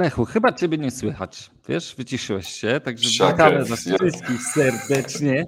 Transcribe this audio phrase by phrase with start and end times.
[0.00, 1.50] Lechu, chyba ciebie nie słychać.
[1.68, 5.46] Wiesz, wyciszyłeś się, także witamy was wszystkich serdecznie.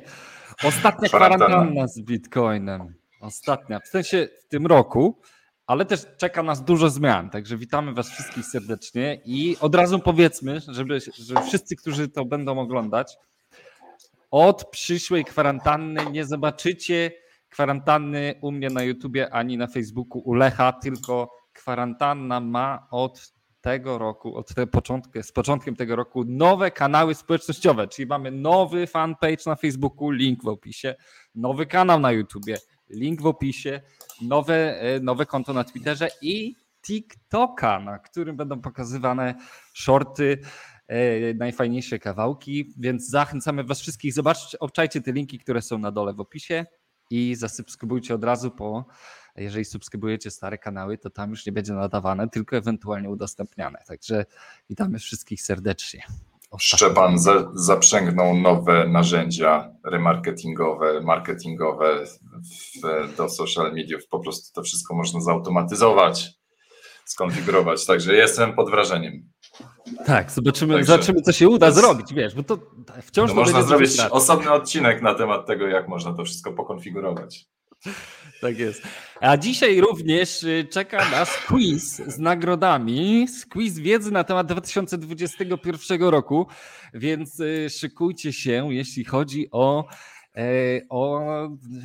[0.65, 2.95] Ostatnia kwarantanna z Bitcoinem.
[3.20, 5.20] Ostatnia, w sensie w tym roku,
[5.66, 10.60] ale też czeka nas dużo zmian, także witamy was wszystkich serdecznie i od razu powiedzmy,
[10.69, 13.16] żeby, że wszyscy, którzy to będą oglądać,
[14.30, 17.12] od przyszłej kwarantanny nie zobaczycie
[17.48, 23.32] kwarantanny u mnie na YouTubie ani na Facebooku u Lecha, tylko kwarantanna ma od
[23.63, 28.87] tego roku, od te początku, z początkiem tego roku nowe kanały społecznościowe, czyli mamy nowy
[28.87, 30.95] fanpage na Facebooku, link w opisie,
[31.35, 32.59] nowy kanał na YouTubie,
[32.90, 33.80] link w opisie,
[34.23, 39.35] nowe, e, nowe konto na Twitterze i TikToka, na którym będą pokazywane
[39.74, 40.38] shorty,
[40.88, 46.15] e, najfajniejsze kawałki, więc zachęcamy Was wszystkich, zobaczcie, obczajcie te linki, które są na dole
[46.15, 46.66] w opisie
[47.10, 48.85] i zasubskrybujcie od razu po
[49.37, 53.79] jeżeli subskrybujecie stare kanały, to tam już nie będzie nadawane, tylko ewentualnie udostępniane.
[53.87, 54.24] Także
[54.71, 56.02] witamy wszystkich serdecznie.
[56.59, 62.05] Szczepan za, zaprzęgnął nowe narzędzia remarketingowe, marketingowe
[62.83, 64.09] w, do social mediów.
[64.09, 66.31] Po prostu to wszystko można zautomatyzować,
[67.05, 67.87] skonfigurować.
[67.87, 69.33] Także jestem pod wrażeniem.
[70.06, 72.59] Tak, zobaczymy, Także, zobaczymy co się uda jest, zrobić, wiesz, bo to
[73.03, 77.52] wciąż no to można zrobić osobny odcinek na temat tego, jak można to wszystko pokonfigurować.
[78.41, 78.83] Tak jest.
[79.21, 86.47] A dzisiaj również y, czeka nas quiz z nagrodami, quiz wiedzy na temat 2021 roku,
[86.95, 89.89] więc y, szykujcie się, jeśli chodzi o,
[90.37, 90.45] e,
[90.89, 91.21] o,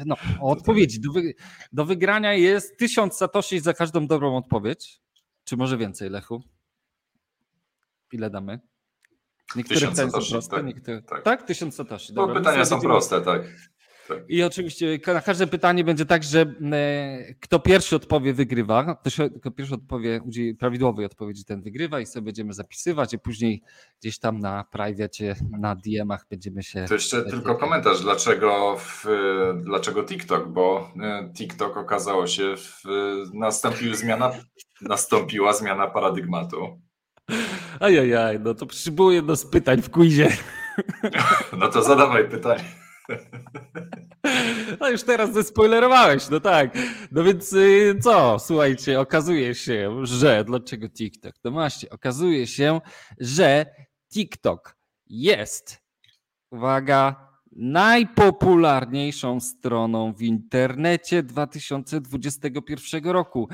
[0.05, 0.99] no, o odpowiedzi.
[0.99, 1.33] Do, wy,
[1.73, 5.01] do wygrania jest 1000 satoshi za każdą dobrą odpowiedź.
[5.43, 6.43] Czy może więcej, Lechu?
[8.11, 8.59] Ile damy?
[9.55, 11.01] Niektóre pytania są proste, tak, niektóre...
[11.01, 11.23] tak.
[11.23, 11.43] tak?
[11.43, 12.13] Tysiąc satoshi.
[12.13, 13.41] Dobra, pytania są proste, tak.
[14.07, 14.17] Tak.
[14.29, 16.41] I oczywiście na każde pytanie będzie tak, że
[16.71, 19.01] e, kto pierwszy odpowie, wygrywa.
[19.39, 23.61] Kto pierwszy odpowie, udzieli prawidłowej odpowiedzi, ten wygrywa i sobie będziemy zapisywać, i później
[24.01, 26.85] gdzieś tam na private, na DM-ach będziemy się.
[26.87, 29.05] To jeszcze tylko komentarz, dlaczego, w,
[29.63, 32.83] dlaczego TikTok, bo e, TikTok okazało się, w,
[33.33, 34.31] nastąpił zmiana,
[34.81, 36.81] nastąpiła zmiana paradygmatu.
[37.79, 40.27] Ajajaj, no to przybyło jedno z pytań w quizie.
[41.59, 42.86] No to zadawaj pytanie.
[44.79, 46.77] No już teraz zespoilerowałeś, no tak.
[47.11, 48.39] No więc y, co?
[48.39, 51.33] Słuchajcie, okazuje się, że dlaczego TikTok?
[51.43, 52.81] No właśnie, okazuje się,
[53.19, 53.65] że
[54.13, 55.77] TikTok jest,
[56.51, 63.49] uwaga, najpopularniejszą stroną w internecie 2021 roku.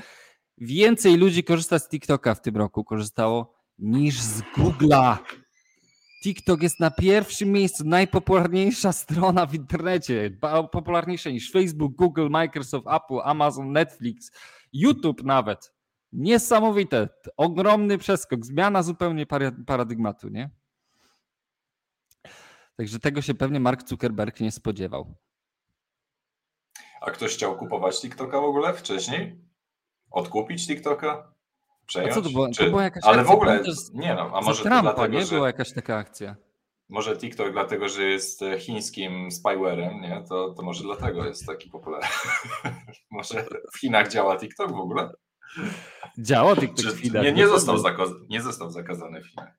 [0.58, 5.18] Więcej ludzi korzysta z TikToka w tym roku, korzystało niż z Google'a.
[6.23, 10.38] TikTok jest na pierwszym miejscu, najpopularniejsza strona w internecie,
[10.72, 14.31] popularniejsza niż Facebook, Google, Microsoft, Apple, Amazon, Netflix,
[14.73, 15.73] YouTube nawet.
[16.11, 19.25] Niesamowite, ogromny przeskok, zmiana zupełnie
[19.67, 20.50] paradygmatu, nie?
[22.78, 25.16] Także tego się pewnie Mark Zuckerberg nie spodziewał.
[27.01, 29.41] A ktoś chciał kupować TikToka w ogóle wcześniej?
[30.11, 31.34] Odkupić TikToka?
[31.85, 32.11] Przejąć?
[32.11, 32.49] A co to było?
[32.49, 32.63] Czy...
[32.63, 33.63] To była jakaś Ale akcja, w ogóle,
[33.94, 35.25] nie no, a może Trumpa, dlatego, nie?
[35.25, 35.35] Że...
[35.35, 36.35] była jakaś taka akcja.
[36.89, 40.23] Może TikTok dlatego, że jest e, chińskim spywarem, nie?
[40.29, 42.07] To, to może dlatego jest taki popularny.
[43.11, 45.11] może w Chinach działa TikTok w ogóle?
[46.17, 47.23] Działa TikTok w Chinach.
[47.23, 48.09] Nie, nie, został zakaz...
[48.29, 49.53] nie został zakazany w Chinach.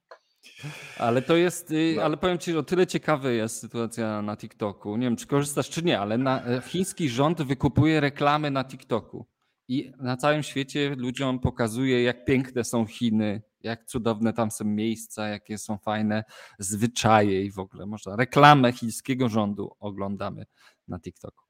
[0.99, 2.03] Ale to jest, y, no.
[2.03, 4.97] ale powiem Ci, o tyle ciekawa jest sytuacja na TikToku.
[4.97, 9.27] Nie wiem, czy korzystasz, czy nie, ale na, e, chiński rząd wykupuje reklamy na TikToku
[9.69, 15.29] i na całym świecie ludziom pokazuje, jak piękne są Chiny, jak cudowne tam są miejsca,
[15.29, 16.25] jakie są fajne
[16.59, 20.47] zwyczaje i w ogóle można reklamę chińskiego rządu oglądamy
[20.89, 21.45] na TikToku.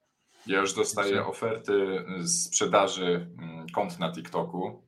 [0.47, 4.84] Ja już dostaję oferty sprzedaży mm, kont na TikToku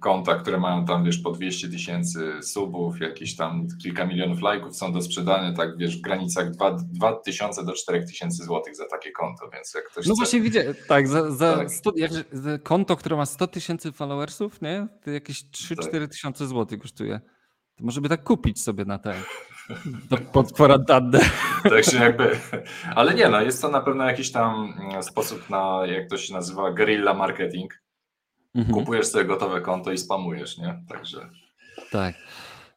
[0.00, 4.92] konta, które mają tam, wiesz, po 200 tysięcy subów, jakieś tam kilka milionów lajków są
[4.92, 6.50] do sprzedania, tak, wiesz, w granicach
[6.92, 10.20] 2000 do 4000 złotych za takie konto, więc jak ktoś No chce...
[10.20, 11.70] właśnie widzę, tak, za, za, tak.
[11.70, 16.10] 100, jak, za konto, które ma 100 tysięcy followersów, nie, to jakieś 3-4 tak.
[16.10, 17.20] tysiące złotych kosztuje.
[17.76, 19.14] To może by tak kupić sobie na te
[20.32, 21.20] pod kwarantannę.
[21.62, 22.38] Tak się jakby,
[22.94, 26.34] ale nie, no jest to na pewno jakiś tam mm, sposób na, jak to się
[26.34, 27.81] nazywa, guerrilla marketing,
[28.54, 28.74] Mhm.
[28.74, 30.84] Kupujesz sobie gotowe konto i spamujesz, nie?
[30.88, 31.30] Także.
[31.90, 32.14] Tak.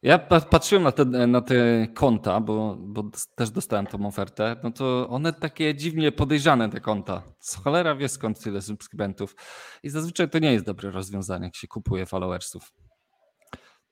[0.02, 3.02] Ja patrzyłem na te, na te konta, bo, bo
[3.34, 4.56] też dostałem tą ofertę.
[4.62, 7.22] No to one takie dziwnie podejrzane, te konta.
[7.40, 9.36] Z cholera wie skąd tyle subskrybentów.
[9.82, 12.72] I zazwyczaj to nie jest dobre rozwiązanie, jak się kupuje followersów.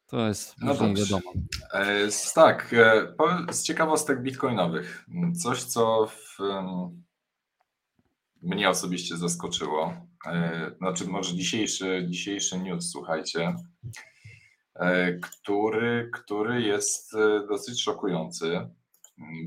[0.07, 1.33] To jest no nie wiadomo.
[1.73, 2.75] E, tak,
[3.49, 5.07] e, z ciekawostek bitcoinowych.
[5.43, 6.39] Coś, co w,
[8.43, 9.95] mnie osobiście zaskoczyło.
[10.27, 13.55] E, znaczy może dzisiejszy, dzisiejszy news, słuchajcie.
[15.23, 17.13] który, który jest
[17.49, 18.69] dosyć szokujący,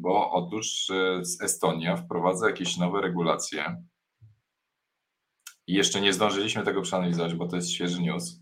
[0.01, 0.87] bo otóż
[1.41, 3.83] Estonia wprowadza jakieś nowe regulacje.
[5.67, 8.39] I jeszcze nie zdążyliśmy tego przeanalizować, bo to jest świeży news.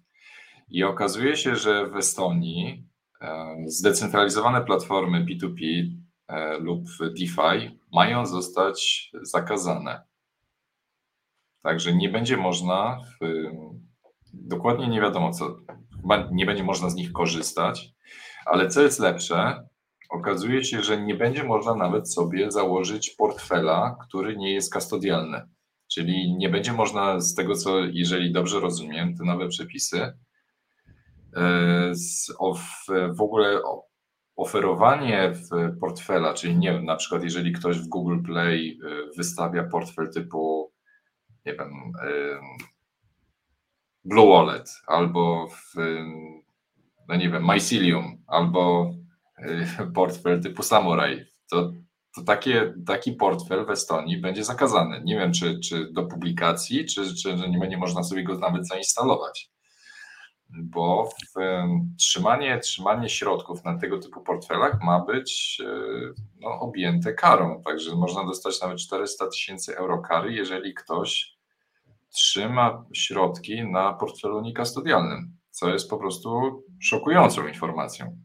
[0.69, 2.87] I okazuje się, że w Estonii
[3.67, 5.61] zdecentralizowane platformy P2P
[6.27, 10.03] E, lub DeFi mają zostać zakazane.
[11.65, 13.01] Także nie będzie można,
[14.33, 15.57] dokładnie nie wiadomo co,
[16.31, 17.89] nie będzie można z nich korzystać,
[18.45, 19.67] ale co jest lepsze,
[20.09, 25.41] okazuje się, że nie będzie można nawet sobie założyć portfela, który nie jest kastodialny.
[25.93, 30.13] Czyli nie będzie można z tego, co, jeżeli dobrze rozumiem, te nowe przepisy,
[31.35, 31.93] e,
[33.13, 33.61] w ogóle
[34.35, 35.33] oferowanie
[35.81, 40.74] portfela, czyli nie wiem, na przykład jeżeli ktoś w Google Play y, wystawia portfel typu,
[41.45, 42.39] nie wiem, y,
[44.03, 45.75] Blue Wallet albo w,
[47.07, 48.93] no nie wiem, Mycelium albo
[49.39, 51.71] y, portfel typu Samurai, to,
[52.15, 55.01] to takie, taki portfel w Estonii będzie zakazany.
[55.03, 59.55] Nie wiem, czy, czy do publikacji, czy, czy nie będzie można sobie go nawet zainstalować
[60.49, 61.39] bo w,
[61.97, 65.67] trzymanie, trzymanie środków na tego typu portfelach ma być e,
[66.39, 67.61] no, objęte karą.
[67.63, 71.34] Także można dostać nawet 400 tysięcy euro kary, jeżeli ktoś
[72.15, 78.17] trzyma środki na portfelu nikastodialnym, co jest po prostu szokującą informacją.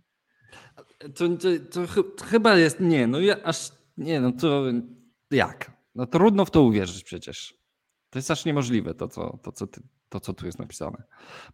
[0.99, 4.63] To, to, to, to chyba jest, nie, no ja aż, nie, no to
[5.31, 5.73] jak?
[5.95, 7.55] No trudno w to uwierzyć przecież.
[8.11, 11.03] To jest aż niemożliwe to, co, to, co ty to, co tu jest napisane.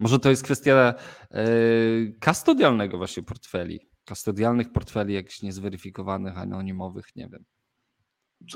[0.00, 0.94] Może to jest kwestia
[1.30, 7.44] yy, kastodialnego właśnie portfeli, kastodialnych portfeli jakichś niezweryfikowanych, anonimowych, nie wiem.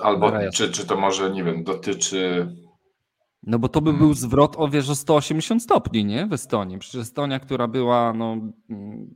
[0.02, 2.48] Albo czy, czy to może, nie wiem, dotyczy...
[3.42, 6.26] No bo to by był zwrot o wiesz o 180 stopni, nie?
[6.26, 6.78] W Estonii.
[6.78, 8.36] Przecież Estonia, która była no,
[8.70, 9.14] mm,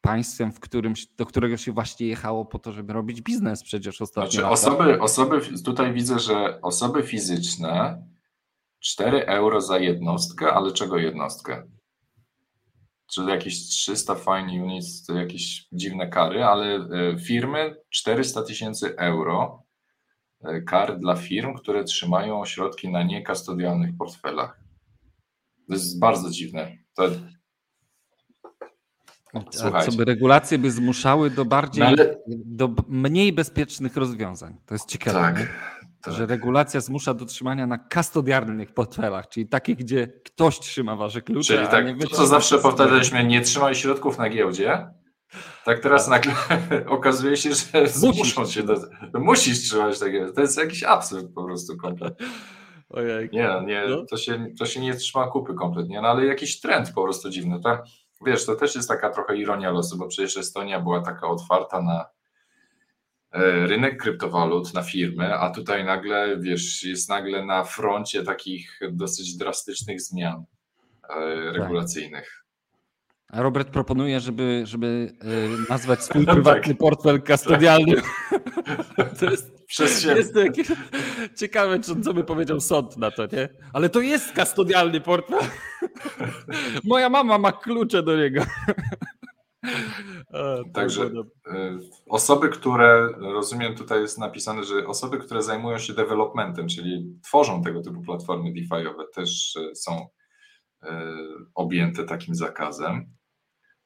[0.00, 4.30] państwem, w którym, do którego się właśnie jechało po to, żeby robić biznes przecież ostatnio.
[4.30, 8.02] Znaczy osoby, osoby, tutaj widzę, że osoby fizyczne
[8.80, 11.68] 4 euro za jednostkę, ale czego jednostkę?
[13.06, 19.63] Czyli jakieś 300 fine units, to jakieś dziwne kary, ale e, firmy 400 tysięcy euro
[20.66, 24.60] kar dla firm, które trzymają środki na niekastodialnych portfelach.
[25.68, 26.72] To jest bardzo dziwne.
[26.94, 27.08] To...
[29.50, 32.16] Co by regulacje by zmuszały do bardziej, no ale...
[32.26, 34.56] do mniej bezpiecznych rozwiązań.
[34.66, 35.18] To jest ciekawe.
[35.20, 35.48] Tak.
[36.02, 36.14] Tak.
[36.14, 41.54] Że regulacja zmusza do trzymania na kastodialnych portfelach, czyli takich, gdzie ktoś trzyma wasze klucze.
[41.54, 44.86] Czyli tak, to co zawsze powtarzaliśmy, nie trzymaj środków na giełdzie.
[45.64, 46.34] Tak teraz nagle
[46.86, 48.74] okazuje się, że zmuszą się do,
[49.14, 50.26] musisz trzymać takie.
[50.32, 52.26] To jest jakiś absurd po prostu kompletnie.
[53.32, 54.04] Nie, nie no.
[54.10, 57.60] to, się, to się nie trzyma kupy kompletnie, no ale jakiś trend po prostu dziwny.
[57.60, 57.78] To,
[58.26, 62.04] wiesz, to też jest taka trochę ironia losu, bo przecież Estonia była taka otwarta na
[63.34, 69.36] E, rynek kryptowalut na firmy, a tutaj nagle, wiesz, jest nagle na froncie takich dosyć
[69.36, 70.44] drastycznych zmian
[71.02, 71.54] e, tak.
[71.56, 72.43] regulacyjnych.
[73.28, 76.78] A Robert proponuje, żeby, żeby e, nazwać swój prywatny tak.
[76.78, 77.94] portfel kastodialny.
[79.20, 80.66] To jest, Przez jest to jakieś...
[81.36, 83.48] ciekawe, co by powiedział sąd na to, nie?
[83.72, 85.40] Ale to jest kastodialny portfel.
[86.84, 88.42] Moja mama ma klucze do niego.
[90.74, 91.78] Także e,
[92.08, 97.82] osoby, które, rozumiem, tutaj jest napisane, że osoby, które zajmują się developmentem, czyli tworzą tego
[97.82, 100.08] typu platformy DeFi'owe, też e, są
[101.54, 103.14] objęte takim zakazem.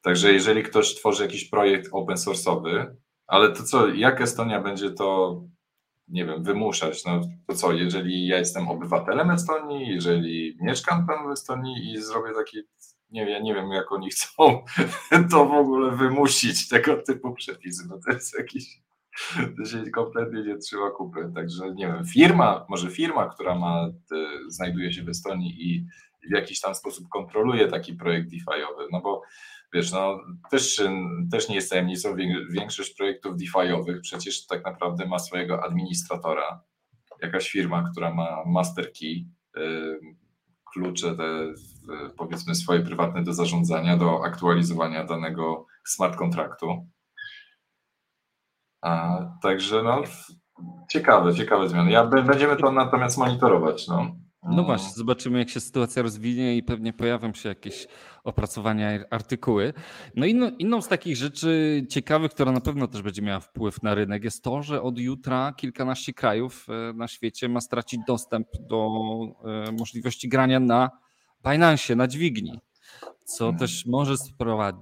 [0.01, 2.85] Także jeżeli ktoś tworzy jakiś projekt open source'owy,
[3.27, 5.39] ale to co, jak Estonia będzie to,
[6.07, 7.05] nie wiem, wymuszać?
[7.05, 12.33] No to co, jeżeli ja jestem obywatelem Estonii, jeżeli mieszkam tam w Estonii i zrobię
[12.35, 12.57] taki
[13.11, 14.63] nie, ja nie wiem, jak oni chcą
[15.31, 18.81] to w ogóle wymusić, tego typu przepisy, bo to jest jakiś,
[19.57, 23.87] to się kompletnie nie trzyma kupy, także nie wiem, firma, może firma, która ma,
[24.47, 25.85] znajduje się w Estonii i
[26.27, 29.21] w jakiś tam sposób kontroluje taki projekt DeFi'owy, no bo
[29.73, 30.19] wiesz, no
[30.51, 30.81] też,
[31.31, 32.15] też nie jest tajemnicą,
[32.51, 36.63] większość projektów DeFi'owych przecież tak naprawdę ma swojego administratora,
[37.21, 39.25] jakaś firma, która ma master key,
[40.73, 41.53] klucze te
[42.17, 46.87] powiedzmy swoje prywatne do zarządzania, do aktualizowania danego smart kontraktu.
[48.81, 50.01] A, także no,
[50.89, 51.91] ciekawe, ciekawe zmiany.
[51.91, 53.87] Ja, będziemy to natomiast monitorować.
[53.87, 54.15] No.
[54.43, 57.87] No właśnie, zobaczymy jak się sytuacja rozwinie i pewnie pojawią się jakieś
[58.23, 59.73] opracowania, artykuły.
[60.15, 63.95] No inną, inną z takich rzeczy ciekawych, która na pewno też będzie miała wpływ na
[63.95, 68.89] rynek jest to, że od jutra kilkanaście krajów e, na świecie ma stracić dostęp do
[69.67, 70.89] e, możliwości grania na
[71.49, 72.59] Binance, na dźwigni.
[73.25, 73.59] co mhm.
[73.59, 74.15] też może,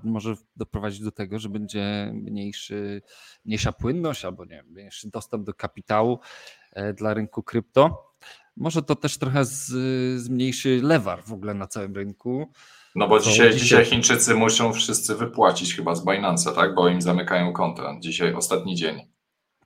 [0.04, 3.02] może doprowadzić do tego, że będzie mniejszy,
[3.46, 6.20] mniejsza płynność albo nie, mniejszy dostęp do kapitału
[6.74, 8.07] e, dla rynku krypto.
[8.58, 9.72] Może to też trochę z,
[10.22, 12.52] zmniejszy lewar w ogóle na całym rynku.
[12.96, 16.76] No bo dzisiaj, dzisiaj Chińczycy muszą wszyscy wypłacić chyba z Binance'a, tak?
[16.76, 17.96] Bo im zamykają konta.
[18.00, 19.02] Dzisiaj ostatni dzień.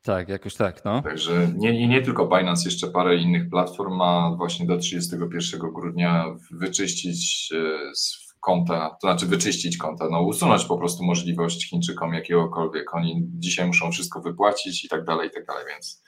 [0.03, 1.01] Tak, jakoś tak, no.
[1.01, 6.25] Także nie, nie, nie tylko Binance, jeszcze parę innych platform ma właśnie do 31 grudnia
[6.51, 12.95] wyczyścić e, z konta, to znaczy wyczyścić konta, no usunąć po prostu możliwość Chińczykom jakiegokolwiek.
[12.95, 16.03] Oni dzisiaj muszą wszystko wypłacić i tak dalej, i tak dalej, więc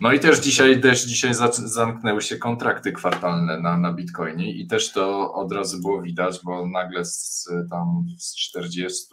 [0.00, 4.92] no i też dzisiaj, też dzisiaj zamknęły się kontrakty kwartalne na, na Bitcoinie i też
[4.92, 9.06] to od razu było widać, bo nagle z, tam z 40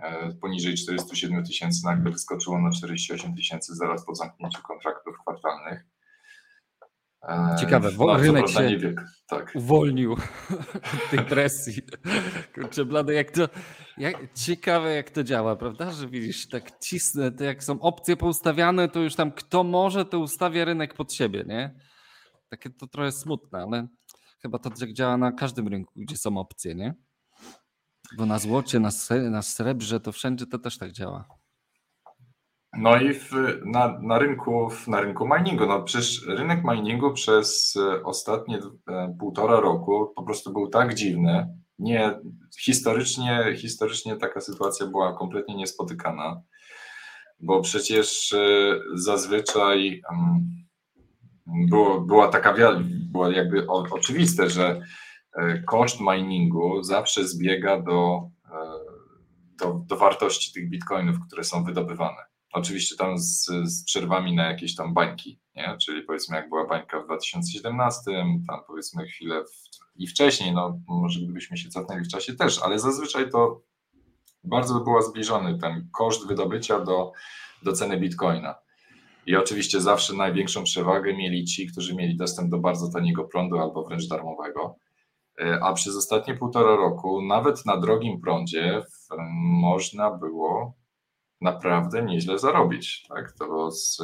[0.00, 5.86] e, poniżej 47 tysięcy nagle wyskoczyło na 48 tysięcy zaraz po zamknięciu kontraktów kwartalnych.
[7.28, 8.94] E, Ciekawe, no, rynek się
[9.28, 9.52] tak.
[9.54, 10.12] uwolnił
[10.94, 11.82] od tej presji.
[12.54, 13.48] Kurczę, blady, jak to,
[14.00, 15.90] jak, ciekawe jak to działa, prawda?
[15.92, 20.18] Że widzisz, tak cisnę, to jak są opcje poustawiane, to już tam kto może, to
[20.18, 21.74] ustawia rynek pod siebie, nie?
[22.48, 23.88] Takie to trochę smutne, ale
[24.42, 26.94] chyba to tak działa na każdym rynku, gdzie są opcje, nie?
[28.16, 28.90] Bo na złocie, na,
[29.30, 31.28] na srebrze, to wszędzie to też tak działa.
[32.72, 33.32] No i w,
[33.64, 39.60] na, na, rynku, na rynku miningu, no przecież rynek miningu przez e, ostatnie e, półtora
[39.60, 41.59] roku po prostu był tak dziwny.
[41.80, 42.20] Nie,
[42.60, 46.42] historycznie, historycznie taka sytuacja była kompletnie niespotykana,
[47.40, 50.02] bo przecież e, zazwyczaj
[51.46, 52.54] było, była taka,
[53.12, 54.80] było jakby oczywiste, że
[55.66, 58.30] koszt miningu zawsze zbiega do,
[59.60, 62.29] do, do wartości tych bitcoinów, które są wydobywane.
[62.52, 65.76] Oczywiście tam z, z przerwami na jakieś tam bańki, nie?
[65.82, 68.00] czyli powiedzmy jak była bańka w 2017,
[68.48, 72.78] tam powiedzmy chwilę w, i wcześniej, no może gdybyśmy się cofnęli w czasie też, ale
[72.78, 73.62] zazwyczaj to
[74.44, 77.12] bardzo było zbliżony ten koszt wydobycia do,
[77.62, 78.54] do ceny bitcoina.
[79.26, 83.84] I oczywiście zawsze największą przewagę mieli ci, którzy mieli dostęp do bardzo taniego prądu albo
[83.84, 84.76] wręcz darmowego.
[85.40, 88.82] E, a przez ostatnie półtora roku, nawet na drogim prądzie,
[89.60, 90.79] można było
[91.40, 93.06] naprawdę nieźle zarobić.
[93.08, 93.32] Tak?
[93.32, 94.02] To z,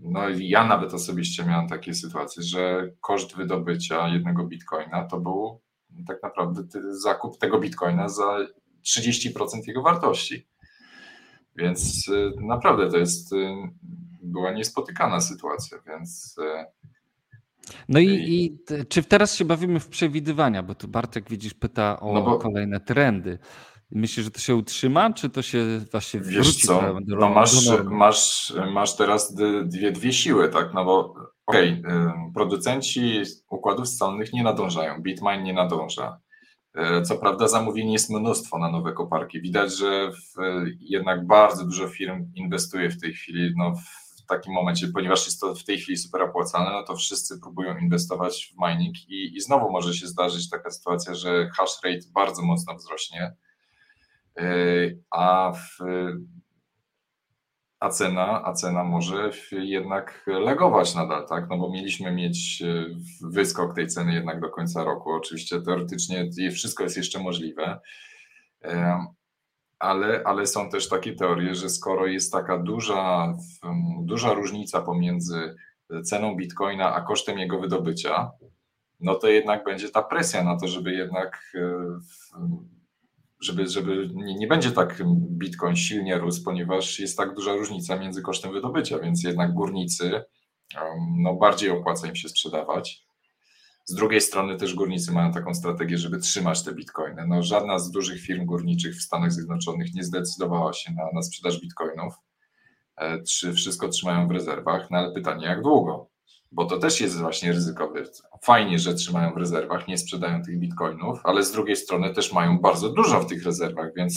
[0.00, 5.60] no ja nawet osobiście miałem takie sytuacje, że koszt wydobycia jednego bitcoina to był
[6.06, 8.38] tak naprawdę zakup tego bitcoina za
[8.86, 9.32] 30%
[9.66, 10.48] jego wartości.
[11.56, 13.54] Więc y, naprawdę to jest y,
[14.22, 16.36] była niespotykana sytuacja, więc.
[16.38, 16.64] Y,
[17.88, 22.12] no i, i czy teraz się bawimy w przewidywania, bo tu Bartek widzisz pyta o
[22.12, 23.38] no bo, kolejne trendy.
[23.90, 27.68] Myślisz, że to się utrzyma, czy to się właśnie Wiesz wróci co, do, no masz,
[27.84, 31.14] masz, masz teraz dwie, dwie siły, tak, no bo
[31.46, 36.20] okej, okay, producenci układów scalnych nie nadążają, Bitmain nie nadąża.
[36.74, 39.40] E, co prawda zamówień jest mnóstwo na nowe koparki.
[39.40, 40.34] Widać, że w,
[40.80, 43.72] jednak bardzo dużo firm inwestuje w tej chwili no,
[44.18, 47.78] w takim momencie, ponieważ jest to w tej chwili super opłacalne, no to wszyscy próbują
[47.78, 52.42] inwestować w mining i, i znowu może się zdarzyć taka sytuacja, że hash rate bardzo
[52.42, 53.36] mocno wzrośnie
[55.10, 55.84] a, w,
[57.80, 61.48] a, cena, a cena może jednak legować nadal, tak?
[61.48, 62.86] No bo mieliśmy mieć e,
[63.22, 65.12] wyskok tej ceny jednak do końca roku.
[65.12, 67.80] Oczywiście teoretycznie wszystko jest jeszcze możliwe,
[68.64, 69.06] e,
[69.78, 73.34] ale, ale są też takie teorie, że skoro jest taka duża,
[74.02, 75.54] duża różnica pomiędzy
[76.04, 78.30] ceną bitcoina a kosztem jego wydobycia,
[79.00, 81.52] no to jednak będzie ta presja na to, żeby jednak
[83.40, 88.22] żeby, żeby nie, nie będzie tak Bitcoin silnie rósł, ponieważ jest tak duża różnica między
[88.22, 90.24] kosztem wydobycia, więc jednak górnicy
[91.18, 93.08] no, bardziej opłaca im się sprzedawać.
[93.84, 97.26] Z drugiej strony też górnicy mają taką strategię, żeby trzymać te bitcoiny.
[97.26, 101.60] No, żadna z dużych firm górniczych w Stanach Zjednoczonych nie zdecydowała się na, na sprzedaż
[101.60, 102.14] bitcoinów.
[102.96, 103.22] E,
[103.54, 106.10] wszystko trzymają w rezerwach, no ale pytanie, jak długo?
[106.52, 108.02] Bo to też jest właśnie ryzykowe.
[108.42, 112.58] Fajnie, że trzymają w rezerwach, nie sprzedają tych bitcoinów, ale z drugiej strony też mają
[112.58, 114.14] bardzo dużo w tych rezerwach, więc,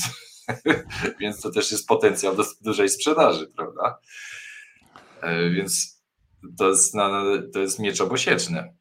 [1.19, 3.97] więc to też jest potencjał do dużej sprzedaży, prawda?
[5.21, 6.01] E, więc
[6.57, 6.93] to jest,
[7.53, 8.73] to jest miecz obosieczny.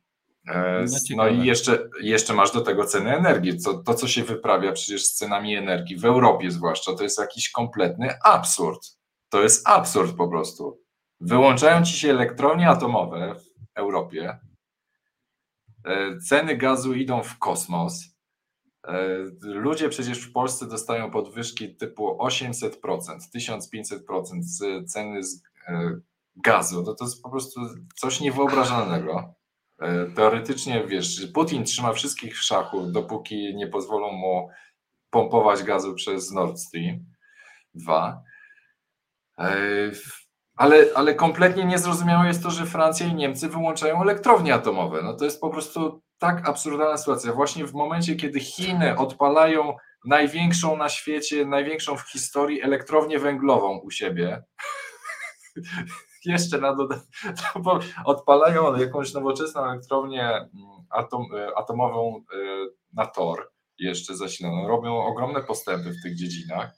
[0.48, 3.62] E, no, no i jeszcze, jeszcze masz do tego ceny energii.
[3.62, 7.50] To, to, co się wyprawia przecież z cenami energii w Europie zwłaszcza, to jest jakiś
[7.50, 8.80] kompletny absurd.
[9.28, 10.80] To jest absurd po prostu.
[11.20, 14.38] Wyłączają ci się elektrownie atomowe w Europie.
[15.84, 18.04] E, ceny gazu idą w kosmos.
[18.86, 19.08] E,
[19.42, 22.70] ludzie przecież w Polsce dostają podwyżki typu 800%,
[23.36, 25.20] 1500% z ceny
[25.68, 26.00] e,
[26.36, 26.84] gazu.
[26.84, 27.60] To, to jest po prostu
[27.96, 29.34] coś niewyobrażalnego.
[30.16, 34.48] Teoretycznie, wiesz, Putin trzyma wszystkich w szachu, dopóki nie pozwolą mu
[35.10, 37.04] pompować gazu przez Nord Stream
[37.74, 38.22] 2.
[40.60, 45.02] Ale, ale kompletnie niezrozumiałe jest to, że Francja i Niemcy wyłączają elektrownie atomowe.
[45.02, 47.32] No to jest po prostu tak absurdalna sytuacja.
[47.32, 53.90] Właśnie w momencie, kiedy Chiny odpalają największą na świecie, największą w historii elektrownię węglową u
[53.90, 54.42] siebie,
[56.24, 57.08] jeszcze na dodatek,
[58.04, 60.50] odpalają jakąś nowoczesną elektrownię mm,
[60.90, 62.36] atom, e, atomową e,
[62.92, 66.72] na tor, jeszcze zasiloną, robią ogromne postępy w tych dziedzinach.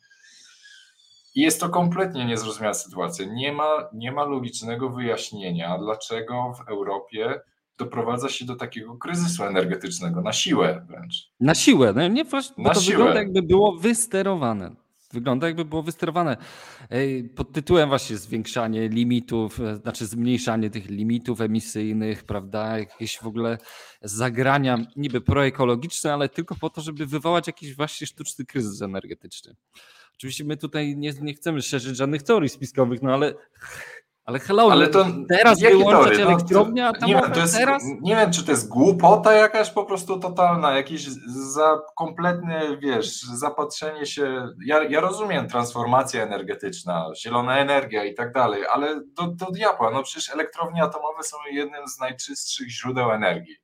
[1.34, 3.26] I jest to kompletnie niezrozumiała sytuacja.
[3.26, 7.40] Nie ma, nie ma logicznego wyjaśnienia, dlaczego w Europie
[7.78, 11.14] doprowadza się do takiego kryzysu energetycznego na siłę wręcz.
[11.40, 12.24] Na siłę, no nie
[12.58, 12.96] na to siłę.
[12.96, 14.82] wygląda jakby było wysterowane.
[15.12, 16.36] Wygląda jakby było wysterowane
[17.34, 23.58] pod tytułem właśnie zwiększanie limitów, e, znaczy zmniejszanie tych limitów emisyjnych, prawda, jakieś w ogóle
[24.02, 29.54] zagrania niby proekologiczne, ale tylko po to, żeby wywołać jakiś właśnie sztuczny kryzys energetyczny.
[30.14, 33.34] Oczywiście my tutaj nie, nie chcemy szerzyć żadnych teorii spiskowych, no ale
[34.24, 37.82] ale hello, ale to teraz wyłączać no, elektrownię nie wiem, to jest, teraz?
[38.00, 41.06] Nie wiem, czy to jest głupota jakaś po prostu totalna, jakieś
[41.54, 48.66] za kompletne, wiesz, zapatrzenie się, ja, ja rozumiem transformacja energetyczna, zielona energia i tak dalej,
[48.66, 53.56] ale do, do diabła, no przecież elektrownie atomowe są jednym z najczystszych źródeł energii.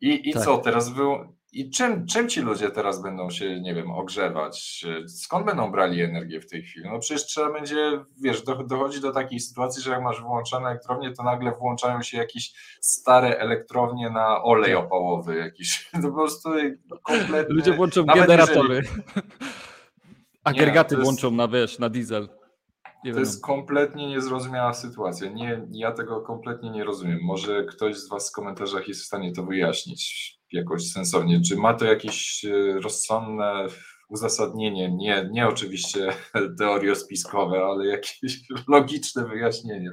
[0.00, 0.44] I, i tak.
[0.44, 4.84] co, teraz był, i czym, czym ci ludzie teraz będą się, nie wiem, ogrzewać?
[5.06, 6.86] Skąd będą brali energię w tej chwili?
[6.92, 11.22] No przecież trzeba będzie, wiesz, dochodzi do takiej sytuacji, że jak masz wyłączone elektrownie, to
[11.22, 14.84] nagle włączają się jakieś stare elektrownie na olej tak.
[14.84, 15.90] opałowy jakiś.
[16.02, 16.50] To po prostu
[17.02, 17.54] kompletnie...
[17.54, 18.74] Ludzie włączą generatory.
[18.74, 19.02] Jeżeli...
[20.44, 21.10] Agregaty nie, jest...
[21.10, 22.28] włączą na, wiesz, na diesel.
[23.04, 23.18] To wiem.
[23.18, 25.30] jest kompletnie niezrozumiała sytuacja.
[25.30, 27.18] Nie, ja tego kompletnie nie rozumiem.
[27.22, 31.40] Może ktoś z Was w komentarzach jest w stanie to wyjaśnić jakoś sensownie.
[31.40, 33.66] Czy ma to jakieś e, rozsądne
[34.08, 34.92] uzasadnienie?
[34.92, 36.12] Nie, nie oczywiście
[36.58, 39.90] teoriospiskowe, ale jakieś logiczne wyjaśnienie.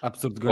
[0.00, 0.48] Absurd go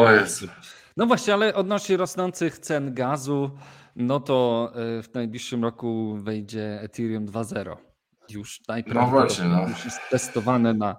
[0.97, 3.51] No właśnie, ale odnośnie rosnących cen gazu,
[3.97, 7.92] no to e, w najbliższym roku wejdzie Ethereum 2.0.
[8.33, 9.85] Już najprawdopodobniej no właśnie, no.
[9.85, 10.97] jest testowane na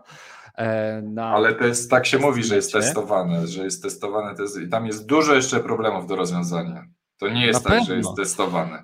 [0.58, 1.28] E, na...
[1.28, 4.69] Ale to jest, tak się mówi, że jest testowane, że jest testowane, to jest, i
[4.69, 6.86] tam jest dużo jeszcze problemów do rozwiązania.
[7.17, 7.86] To nie jest na tak, pewno.
[7.86, 8.84] że jest testowane.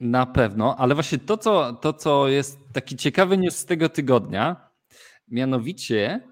[0.00, 4.70] Na pewno, ale właśnie to co, to, co jest taki ciekawy news z tego tygodnia,
[5.28, 6.28] mianowicie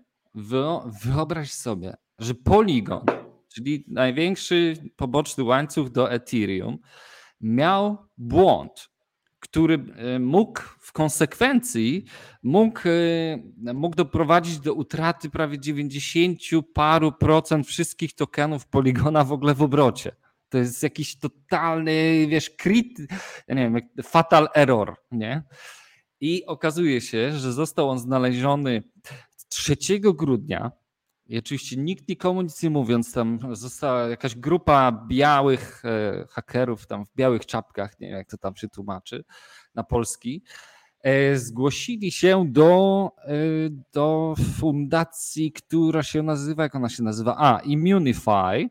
[1.05, 3.05] wyobraź sobie, że Polygon,
[3.55, 6.79] czyli największy poboczny łańcuch do Ethereum,
[7.41, 8.89] miał błąd
[9.49, 12.05] który e, mógł w konsekwencji
[12.43, 12.81] mógł,
[13.67, 16.41] e, mógł doprowadzić do utraty prawie 90
[16.75, 20.13] paru procent wszystkich tokenów Poligona w ogóle w obrocie.
[20.49, 22.99] To jest jakiś totalny, wiesz, crit,
[23.49, 25.43] nie wiem, fatal error, nie?
[26.21, 28.83] I okazuje się, że został on znaleziony
[29.49, 30.73] 3 grudnia
[31.29, 37.07] i oczywiście nikt nikomu nic nie mówiąc, tam została jakaś grupa białych e, hakerów, tam
[37.07, 39.25] w białych czapkach, nie wiem jak to tam się tłumaczy
[39.75, 40.43] na polski,
[41.01, 43.35] e, zgłosili się do, e,
[43.93, 47.37] do fundacji, która się nazywa, jak ona się nazywa?
[47.39, 48.69] A, Immunify,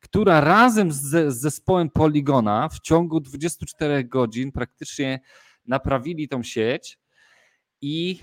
[0.00, 1.00] która razem z,
[1.34, 5.20] z zespołem Poligona w ciągu 24 godzin praktycznie
[5.66, 6.98] naprawili tą sieć
[7.80, 8.20] i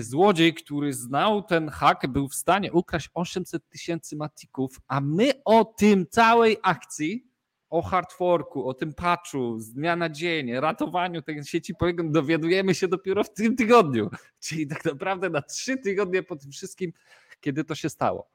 [0.00, 5.64] złodziej, który znał ten hak, był w stanie ukraść 800 tysięcy matików, a my o
[5.64, 7.32] tym całej akcji,
[7.72, 12.88] o hardforku, o tym patchu z dnia na dzień, ratowaniu tej sieci Polygon dowiadujemy się
[12.88, 14.10] dopiero w tym tygodniu.
[14.44, 16.92] Czyli tak naprawdę na trzy tygodnie po tym wszystkim,
[17.40, 18.30] kiedy to się stało.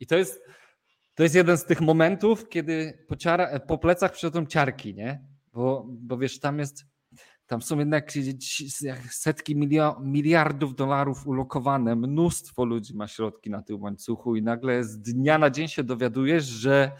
[0.00, 0.42] I to jest,
[1.14, 5.24] to jest jeden z tych momentów, kiedy po, ciara, po plecach przychodzą ciarki, nie?
[5.52, 6.84] Bo, bo wiesz, tam jest
[7.48, 8.12] tam są jednak
[9.10, 9.56] setki
[10.00, 15.50] miliardów dolarów ulokowane, mnóstwo ludzi ma środki na tym łańcuchu i nagle z dnia na
[15.50, 16.92] dzień się dowiadujesz, że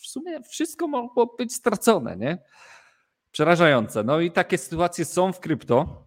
[0.00, 2.38] w sumie wszystko mogło być stracone, nie?
[3.32, 4.04] Przerażające.
[4.04, 6.06] No i takie sytuacje są w krypto.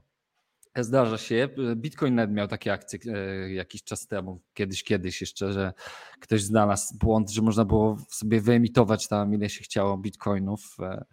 [0.76, 1.50] Zdarza się.
[1.76, 5.74] Bitcoin nawet miał takie akcje e, jakiś czas temu, kiedyś, kiedyś jeszcze, że
[6.20, 11.06] ktoś znalazł błąd, że można było sobie wyemitować tam ile się chciało bitcoinów e,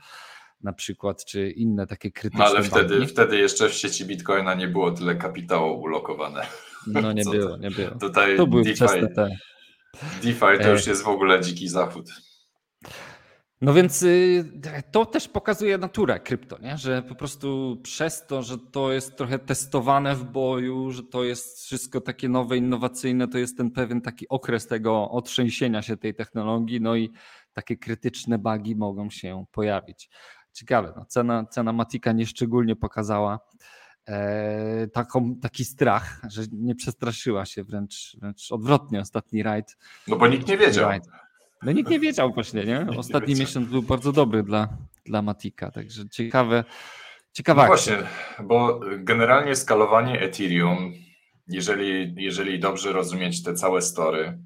[0.63, 2.45] na przykład, czy inne takie krytyczne.
[2.45, 6.47] No ale wtedy, wtedy jeszcze w sieci Bitcoina nie było tyle kapitału ulokowane.
[6.87, 7.91] No nie było, nie było.
[7.91, 8.79] Tutaj to były DeFi,
[9.15, 9.29] te.
[10.23, 10.71] DeFi to e.
[10.71, 12.11] już jest w ogóle dziki zachód.
[13.61, 14.45] No więc y,
[14.91, 16.77] to też pokazuje naturę krypto, nie?
[16.77, 21.65] że po prostu przez to, że to jest trochę testowane w boju, że to jest
[21.65, 26.81] wszystko takie nowe, innowacyjne, to jest ten pewien taki okres tego otrzęsienia się tej technologii,
[26.81, 27.11] no i
[27.53, 30.09] takie krytyczne bugi mogą się pojawić.
[30.53, 33.41] Ciekawe, no cena, cena Matika nieszczególnie pokazała
[34.09, 39.77] e, taką, taki strach, że nie przestraszyła się, wręcz, wręcz odwrotnie ostatni rajd.
[40.09, 40.91] No bo nikt nie wiedział.
[41.63, 42.87] No nikt nie wiedział właśnie, nie?
[42.97, 44.69] Ostatni nie miesiąc był bardzo dobry dla,
[45.07, 46.65] dla Matika, także ciekawe,
[47.33, 47.97] ciekawa no Właśnie,
[48.45, 50.93] bo generalnie skalowanie Ethereum,
[51.49, 54.39] jeżeli, jeżeli dobrze rozumieć te całe story,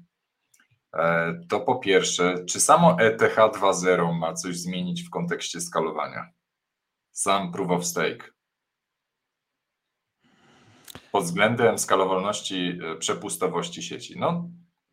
[1.49, 6.29] to po pierwsze, czy samo ETH 2.0 ma coś zmienić w kontekście skalowania?
[7.11, 8.35] Sam proof of stake.
[11.11, 14.19] Pod względem skalowalności, e, przepustowości sieci.
[14.19, 14.49] No,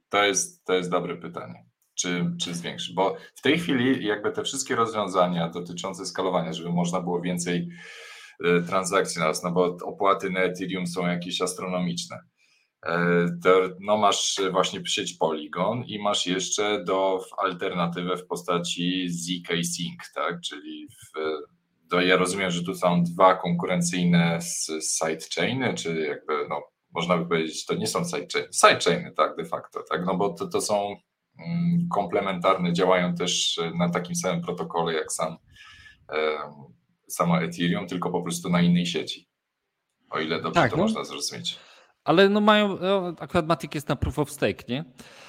[0.09, 2.95] to jest, to jest dobre pytanie czy, czy zwiększy.
[2.95, 7.69] Bo w tej chwili jakby te wszystkie rozwiązania dotyczące skalowania, żeby można było więcej
[8.45, 12.19] e, transakcji na raz, no bo opłaty na Ethereum są jakieś astronomiczne.
[12.87, 20.13] E, no masz właśnie sieć Polygon i masz jeszcze do alternatywę w postaci ZK Sync,
[20.15, 20.41] tak?
[20.41, 21.19] czyli w,
[21.91, 24.39] to ja rozumiem, że tu są dwa konkurencyjne
[24.81, 26.63] sidechainy, czy jakby no,
[26.95, 30.07] można by powiedzieć, to nie są sidechainy, sidechainy tak de facto, tak?
[30.07, 30.97] no bo to, to są
[31.39, 35.37] Mm, komplementarne, działają też na takim samym protokole jak sam
[36.13, 36.39] e,
[37.09, 39.29] samo Ethereum, tylko po prostu na innej sieci.
[40.11, 41.59] O ile dobrze tak, to no, można zrozumieć.
[42.05, 44.85] Ale no mają, no, akurat Matic jest na proof of stake, nie?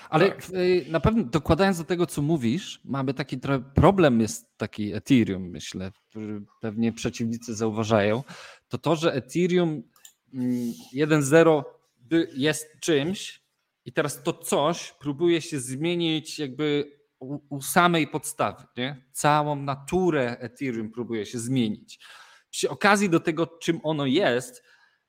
[0.10, 0.46] Ale tak.
[0.46, 5.50] E, na pewno dokładając do tego, co mówisz, mamy taki trochę problem jest taki Ethereum,
[5.50, 8.24] myślę, który pewnie przeciwnicy zauważają,
[8.68, 9.84] to to, że Ethereum
[10.34, 11.64] 1.0
[12.12, 13.44] mm, jest czymś,
[13.86, 18.64] i teraz to coś próbuje się zmienić jakby u, u samej podstawy.
[18.78, 19.06] Nie?
[19.12, 22.00] Całą naturę Ethereum próbuje się zmienić.
[22.50, 24.64] Przy okazji do tego, czym ono jest,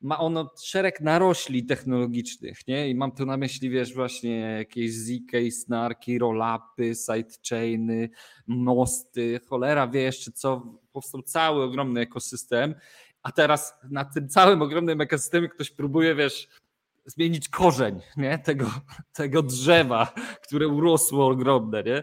[0.04, 2.88] ma ono szereg narośli technologicznych, nie?
[2.88, 8.10] I mam tu na myśli, wiesz, właśnie jakieś ZK, snarki, rollupy, sidechainy,
[8.46, 12.74] mosty, cholera wie jeszcze co, powstał cały ogromny ekosystem,
[13.22, 16.48] a teraz na tym całym ogromnym ekosystemie ktoś próbuje, wiesz,
[17.06, 18.38] zmienić korzeń nie?
[18.38, 18.70] Tego,
[19.12, 21.82] tego drzewa, które urosło ogromne.
[21.82, 22.02] Nie?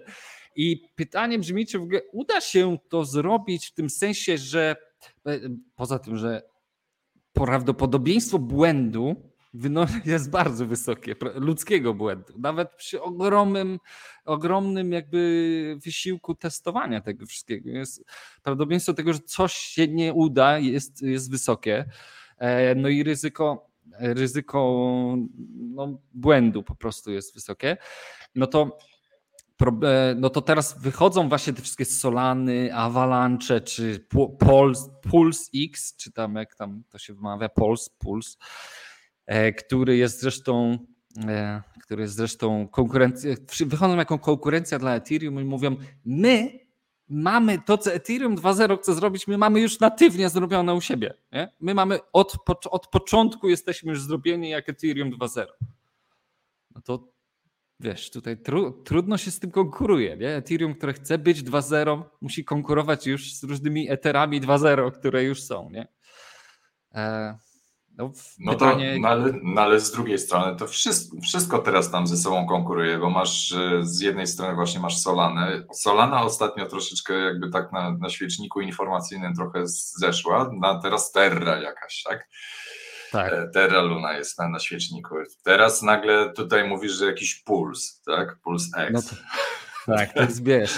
[0.55, 4.75] I pytanie brzmi, czy w ogóle uda się to zrobić w tym sensie, że
[5.27, 5.39] e,
[5.75, 6.50] poza tym, że
[7.33, 9.15] prawdopodobieństwo błędu
[10.05, 12.33] jest bardzo wysokie, ludzkiego błędu.
[12.39, 13.79] Nawet przy ogromnym,
[14.25, 17.69] ogromnym jakby wysiłku testowania tego wszystkiego.
[17.69, 18.05] Jest,
[18.43, 21.85] prawdopodobieństwo tego, że coś się nie uda jest, jest wysokie.
[22.37, 25.15] E, no i ryzyko ryzyko
[25.57, 27.77] no, błędu po prostu jest wysokie,
[28.35, 28.77] no to
[30.15, 34.07] no to teraz wychodzą właśnie te wszystkie Solany, Avalanche, czy
[35.11, 38.37] Pulse, X, czy tam jak tam to się wymawia, Pulse, Pulse,
[39.25, 40.77] e, który jest zresztą
[41.27, 46.59] e, który jest zresztą konkurencja, wychodzą jako konkurencja dla Ethereum i mówią, my
[47.09, 51.13] mamy to, co Ethereum 2.0 chce zrobić, my mamy już natywnie zrobione u siebie.
[51.31, 51.51] Nie?
[51.59, 52.37] My mamy od,
[52.71, 55.45] od początku jesteśmy już zrobieni jak Ethereum 2.0.
[56.75, 57.10] No to
[57.81, 60.17] wiesz, tutaj tru, trudno się z tym konkuruje.
[60.17, 60.35] Nie?
[60.35, 65.69] Ethereum, które chce być 2.0, musi konkurować już z różnymi Etherami 2.0, które już są.
[65.69, 65.87] Nie?
[66.95, 67.37] E
[67.97, 68.93] no, no pytanie...
[68.93, 72.47] to, no ale, no ale, z drugiej strony to wszystko, wszystko, teraz tam ze sobą
[72.47, 75.63] konkuruje, bo masz e, z jednej strony właśnie masz Solanę.
[75.73, 79.63] Solana ostatnio troszeczkę jakby tak na, na świeczniku informacyjnym trochę
[79.99, 82.29] zeszła, na teraz Terra jakaś, tak?
[83.11, 83.33] Tak.
[83.33, 85.15] E, Terra Luna jest na, na świeczniku.
[85.43, 88.39] Teraz nagle tutaj mówisz, że jakiś puls, tak?
[88.43, 88.93] Puls X.
[88.93, 89.15] No to...
[89.85, 90.73] Tak, jest wiesz.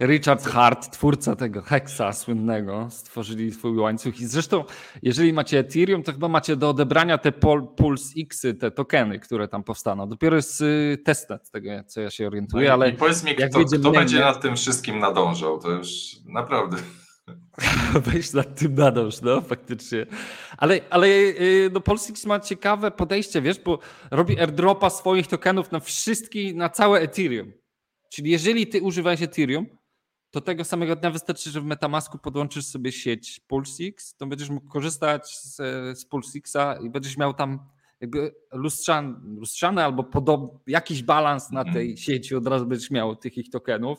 [0.00, 4.20] Richard Hart, twórca tego Hexa słynnego, stworzyli swój łańcuch.
[4.20, 4.64] I zresztą,
[5.02, 7.32] jeżeli macie Ethereum, to chyba macie do odebrania te
[7.76, 10.08] Pulse X, te tokeny, które tam powstaną.
[10.08, 12.90] Dopiero jest y, testnet tego, co ja się orientuję, no ale.
[12.90, 15.58] I powiedz mi, kto, kto będzie nad tym wszystkim nadążał?
[15.58, 15.88] To już
[16.26, 16.76] naprawdę.
[18.06, 20.06] Wejść nad tym nadąż, no faktycznie.
[20.56, 23.78] Ale, ale y, no, Polsix ma ciekawe podejście, wiesz, bo
[24.10, 27.52] robi airdropa swoich tokenów na wszystkie, na całe Ethereum.
[28.12, 29.66] Czyli jeżeli ty używałeś Ethereum,
[30.30, 34.68] to tego samego dnia wystarczy, że w Metamasku podłączysz sobie sieć PulseX, to będziesz mógł
[34.68, 35.56] korzystać z,
[35.98, 37.58] z PulseXa i będziesz miał tam
[38.00, 38.34] jakby
[39.22, 41.74] lustrzany albo podob, jakiś balans na mhm.
[41.74, 43.98] tej sieci, od razu będziesz miał tych ich tokenów.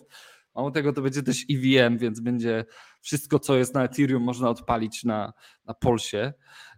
[0.55, 2.65] Mało tego, to będzie też EVM, więc będzie
[3.01, 5.33] wszystko, co jest na Ethereum, można odpalić na,
[5.65, 6.33] na Pulsie,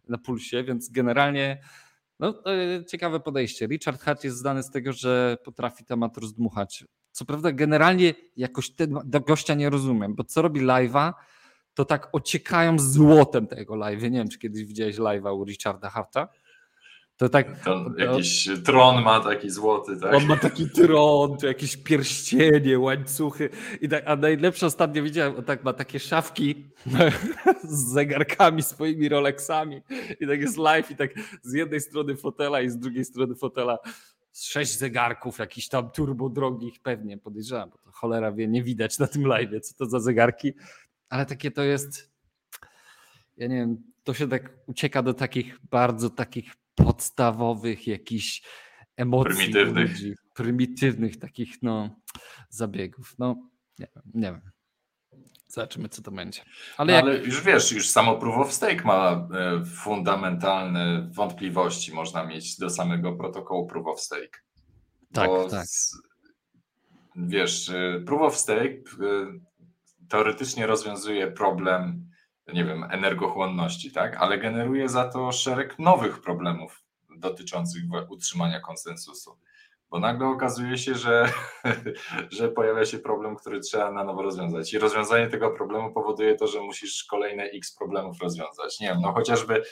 [0.08, 1.62] na Pulsie, więc generalnie
[2.20, 2.44] no,
[2.88, 3.68] ciekawe podejście.
[3.68, 9.02] Richard Hart jest znany z tego, że potrafi temat rozdmuchać Co prawda, generalnie jakoś tego
[9.28, 11.14] gościa nie rozumiem, bo co robi live'a,
[11.74, 14.02] to tak ociekają złotem tego live.
[14.02, 16.28] Nie wiem, czy kiedyś widziałeś live'a u Richarda Harta.
[17.22, 17.64] To tak.
[17.64, 20.14] To jakiś tron ma taki złoty, tak?
[20.14, 23.50] On ma taki tron, to jakieś pierścienie, łańcuchy.
[23.82, 26.72] I tak, a najlepsze ostatnio widziałem, on tak ma takie szafki
[27.64, 29.82] z zegarkami, swoimi Rolexami.
[30.20, 33.78] I tak jest live, i tak z jednej strony fotela i z drugiej strony fotela
[34.34, 39.08] sześć zegarków, jakiś tam turbo drogich, pewnie podejrzewam, bo to cholera wie, nie widać na
[39.08, 40.54] tym live, co to za zegarki,
[41.10, 42.12] ale takie to jest.
[43.38, 48.42] Ja nie wiem, to się tak ucieka do takich bardzo takich podstawowych jakichś
[48.98, 49.36] emocji.
[49.36, 49.92] Prymitywnych.
[49.92, 51.96] Ludzi, prymitywnych takich no,
[52.50, 53.16] zabiegów.
[53.20, 54.52] No, nie wiem, nie wiem.
[55.48, 56.42] Zobaczymy, co to będzie.
[56.78, 57.04] Ale, no, jak...
[57.04, 62.70] ale już wiesz, już samo proof of stake ma e, fundamentalne wątpliwości, można mieć do
[62.70, 64.40] samego protokołu proof of stake.
[65.14, 65.68] Tak, Bo tak.
[67.16, 68.82] wiesz, e, proof of stake e,
[70.10, 72.11] teoretycznie rozwiązuje problem
[72.54, 74.18] nie wiem, energochłonności, tak?
[74.18, 76.84] ale generuje za to szereg nowych problemów
[77.18, 79.38] dotyczących utrzymania konsensusu.
[79.90, 81.30] Bo nagle okazuje się, że,
[82.38, 84.74] że pojawia się problem, który trzeba na nowo rozwiązać.
[84.74, 88.80] I rozwiązanie tego problemu powoduje to, że musisz kolejne x problemów rozwiązać.
[88.80, 89.64] Nie wiem, no chociażby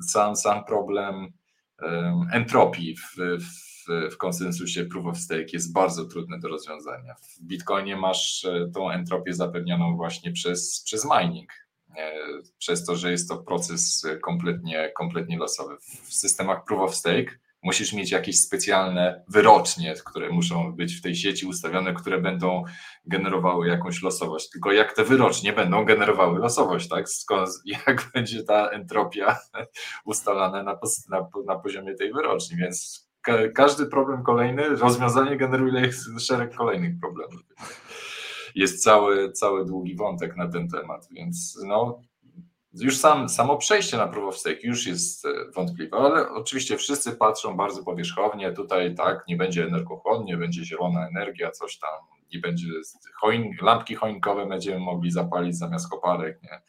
[0.00, 1.32] sam, sam problem
[2.32, 3.71] entropii w, w
[4.10, 7.14] w, konsensusie proof of stake jest bardzo trudne do rozwiązania.
[7.14, 11.52] W Bitcoinie masz e, tą entropię zapewnioną właśnie przez, przez mining,
[11.96, 12.12] e,
[12.58, 15.76] przez to, że jest to proces kompletnie, kompletnie losowy.
[16.04, 21.16] W systemach proof of stake musisz mieć jakieś specjalne wyrocznie, które muszą być w tej
[21.16, 22.64] sieci ustawione, które będą
[23.06, 24.50] generowały jakąś losowość.
[24.50, 27.08] Tylko jak te wyrocznie będą generowały losowość, tak?
[27.08, 27.50] Skąd,
[27.86, 29.38] jak będzie ta entropia
[30.04, 33.08] ustalana na, na, na poziomie tej wyroczni, więc
[33.54, 37.42] każdy problem kolejny, rozwiązanie generuje szereg kolejnych problemów.
[38.54, 42.00] Jest cały, cały długi wątek na ten temat, więc no,
[42.74, 47.12] już sam, samo przejście na proof of stake już jest e, wątpliwe, ale oczywiście wszyscy
[47.12, 52.00] patrzą bardzo powierzchownie, tutaj tak, nie będzie energochłonnie, będzie zielona energia, coś tam,
[52.34, 52.68] nie będzie
[53.62, 56.60] lampki choinkowe będziemy mogli zapalić zamiast koparek, nie?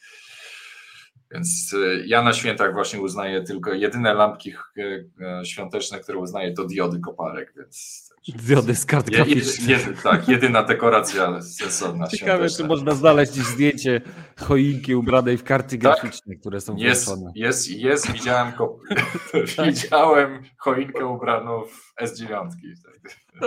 [1.33, 6.65] Więc y, ja na świętach właśnie uznaję tylko jedyne lampki e, świąteczne, które uznaję, to
[6.65, 8.03] diody koparek, więc.
[8.27, 9.69] Diody z kart graficznych.
[9.69, 12.07] Je, je, tak, jedyna dekoracja sensowna.
[12.07, 14.01] Ciekawe, czy można znaleźć zdjęcie
[14.39, 15.79] choinki ubranej w karty tak?
[15.79, 17.31] graficzne, które są jest, włączone.
[17.35, 18.79] Jest, jest, widziałem, ko...
[19.55, 19.65] tak.
[19.65, 22.49] widziałem choinkę ubraną w S9.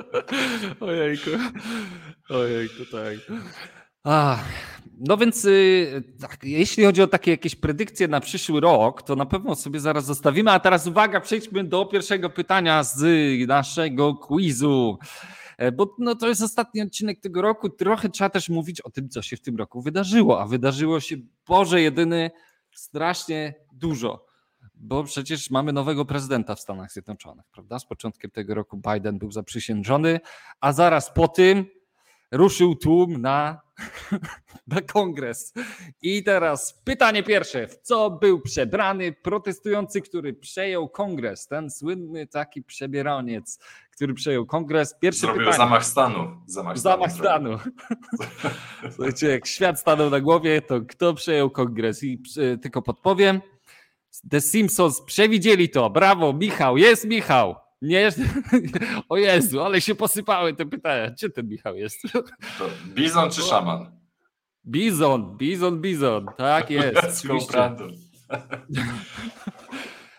[0.81, 1.31] Ojejku,
[2.29, 3.39] ojejku, tak.
[4.09, 4.45] Ach,
[4.99, 9.27] no więc y, tak, jeśli chodzi o takie jakieś predykcje na przyszły rok, to na
[9.27, 10.51] pewno sobie zaraz zostawimy.
[10.51, 13.03] A teraz uwaga, przejdźmy do pierwszego pytania z
[13.49, 14.99] naszego quizu.
[15.59, 17.69] E, bo no, to jest ostatni odcinek tego roku.
[17.69, 20.41] Trochę trzeba też mówić o tym, co się w tym roku wydarzyło.
[20.41, 21.17] A wydarzyło się,
[21.49, 22.31] Boże, jedyny
[22.75, 24.27] strasznie dużo.
[24.75, 27.79] Bo przecież mamy nowego prezydenta w Stanach Zjednoczonych, prawda?
[27.79, 30.21] Z początkiem tego roku Biden był zaprzysiężony,
[30.61, 31.76] a zaraz po tym
[32.33, 33.61] ruszył tłum na,
[34.67, 35.55] na kongres.
[36.03, 37.69] I teraz pytanie pierwsze.
[37.69, 41.47] W co był przebrany protestujący, który przejął kongres?
[41.47, 43.59] Ten słynny taki przebieraniec,
[43.91, 44.95] który przejął kongres.
[45.01, 45.57] Pierwsze Zrobił pytanie.
[45.57, 46.37] zamach stanu.
[46.47, 47.59] Zamach, zamach stanu.
[48.95, 52.03] Słuchajcie, jak świat stanął na głowie, to kto przejął kongres?
[52.03, 52.23] I
[52.63, 53.41] tylko podpowiem.
[54.31, 55.91] The Simpsons przewidzieli to.
[55.91, 56.77] Brawo, Michał.
[56.77, 57.66] Jest Michał.
[57.83, 58.11] Nie,
[59.09, 61.11] o Jezu, ale się posypały te pytania.
[61.11, 62.03] Gdzie ten Michał jest?
[62.59, 63.97] To bizon czy szaman?
[64.67, 66.27] Bizon, bizon, bizon.
[66.37, 67.27] Tak jest.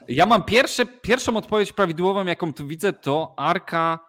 [0.07, 3.99] Ja mam pierwsze, pierwszą odpowiedź prawidłową, jaką tu widzę, to Arka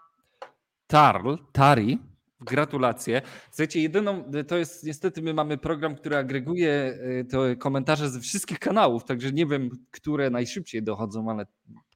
[0.87, 1.99] Tarl, Tari.
[2.41, 3.23] Gratulacje.
[3.51, 8.59] Słuchajcie, jedyną, to jest niestety my mamy program, który agreguje y, te komentarze ze wszystkich
[8.59, 11.47] kanałów, także nie wiem, które najszybciej dochodzą, ale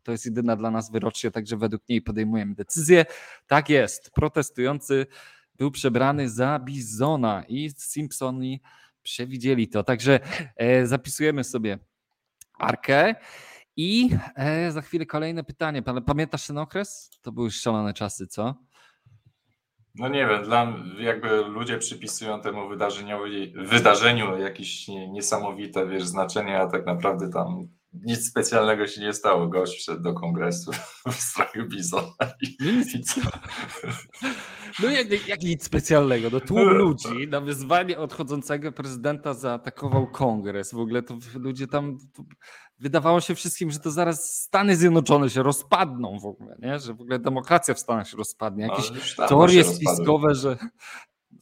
[0.02, 3.04] to jest jedyna dla nas wyrocznia, także według niej podejmujemy decyzję.
[3.46, 5.06] Tak jest, protestujący
[5.56, 8.60] był przebrany za bizona i Simpsoni
[9.02, 9.84] przewidzieli to.
[9.84, 10.20] Także
[10.56, 11.78] e, zapisujemy sobie
[12.58, 13.14] Arkę.
[13.76, 15.82] I e, za chwilę kolejne pytanie.
[16.06, 17.10] Pamiętasz ten okres?
[17.22, 18.54] To były szalone czasy, co?
[19.94, 23.18] No nie wiem, dla, jakby ludzie przypisują temu wydarzeniu,
[23.54, 29.48] wydarzeniu jakieś niesamowite wiesz, znaczenie, a tak naprawdę tam nic specjalnego się nie stało.
[29.48, 30.70] Gość wszedł do kongresu
[31.12, 32.56] w stroju bizona i,
[32.94, 33.20] i co?
[34.82, 36.28] No jak, jak, nic specjalnego.
[36.32, 40.72] No tłum ludzi na wyzwanie odchodzącego prezydenta zaatakował kongres.
[40.74, 41.98] W ogóle to ludzie tam
[42.78, 46.78] wydawało się wszystkim, że to zaraz Stany Zjednoczone się rozpadną w ogóle, nie?
[46.78, 48.64] że w ogóle demokracja w Stanach się rozpadnie.
[48.64, 50.56] Jakieś no, teorie spiskowe, że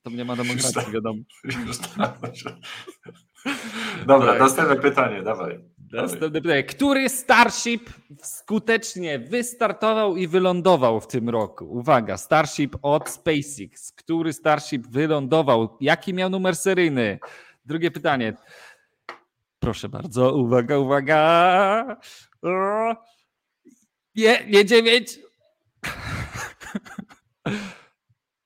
[0.03, 1.23] tam nie ma demokracji, wiadomo.
[4.07, 4.41] Dobra, tak.
[4.41, 5.61] następne pytanie, dawaj.
[5.93, 6.65] Następne pytanie.
[6.65, 7.91] Który Starship
[8.23, 11.65] skutecznie wystartował i wylądował w tym roku?
[11.65, 13.93] Uwaga, Starship od SpaceX.
[13.93, 15.77] Który Starship wylądował?
[15.81, 17.19] Jaki miał numer seryjny?
[17.65, 18.37] Drugie pytanie.
[19.59, 21.97] Proszę bardzo, uwaga, uwaga.
[24.15, 25.19] Nie, nie dziewięć.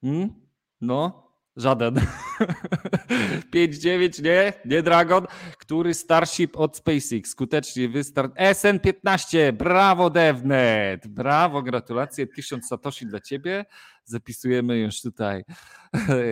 [0.05, 0.35] Hmm?
[0.81, 1.24] No,
[1.57, 1.95] żaden.
[3.55, 5.27] 5-9, nie, nie Dragon.
[5.59, 8.35] Który Starship od SpaceX skutecznie wystart.
[8.37, 13.65] SN15, brawo DevNet, brawo, gratulacje, 1000 Satoshi dla ciebie.
[14.05, 15.45] Zapisujemy już tutaj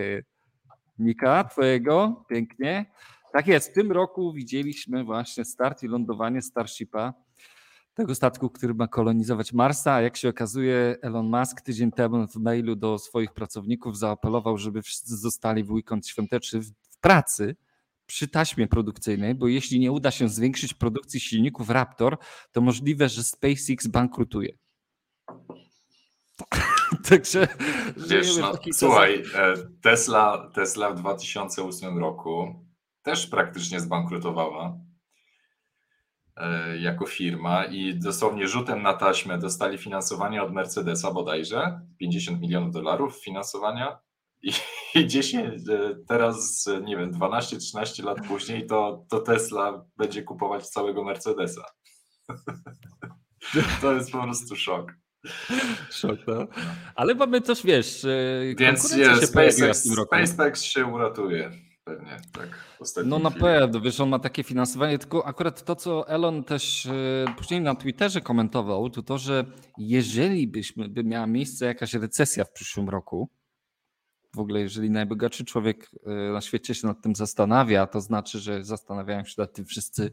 [0.98, 2.86] Nika, twojego, pięknie.
[3.32, 7.14] Tak jest, w tym roku widzieliśmy właśnie start i lądowanie Starshipa,
[7.94, 12.36] tego statku, który ma kolonizować Marsa, a jak się okazuje Elon Musk tydzień temu w
[12.36, 17.56] mailu do swoich pracowników zaapelował, żeby wszyscy zostali w weekend świąteczny w pracy
[18.06, 22.18] przy taśmie produkcyjnej, bo jeśli nie uda się zwiększyć produkcji silników Raptor,
[22.52, 24.58] to możliwe, że SpaceX bankrutuje.
[27.08, 27.48] Także
[27.96, 32.64] Wiesz, no, słuchaj, e, Tesla, Tesla w 2008 roku
[33.02, 34.78] też praktycznie zbankrutowała
[36.80, 43.16] jako firma i dosłownie rzutem na taśmę dostali finansowanie od Mercedesa bodajże, 50 milionów dolarów
[43.24, 43.98] finansowania
[44.42, 44.52] i,
[45.00, 51.04] i 10, e, teraz nie wiem, 12-13 lat później to, to Tesla będzie kupować całego
[51.04, 51.64] Mercedesa.
[53.80, 54.92] To jest po prostu szok.
[55.90, 56.46] Szok, no.
[56.94, 58.06] Ale mamy też, wiesz,
[58.58, 61.50] Więc jest, SpaceX, SpaceX się uratuje
[61.84, 62.64] pewnie, tak.
[63.04, 67.24] No na pewno, wiesz, on ma takie finansowanie, tylko akurat to, co Elon też e,
[67.36, 69.44] później na Twitterze komentował, to to, że
[69.78, 73.28] jeżeli byśmy, by miała miejsce jakaś recesja w przyszłym roku,
[74.34, 78.64] w ogóle jeżeli najbogatszy człowiek e, na świecie się nad tym zastanawia, to znaczy, że
[78.64, 80.10] zastanawiają się nad tym wszyscy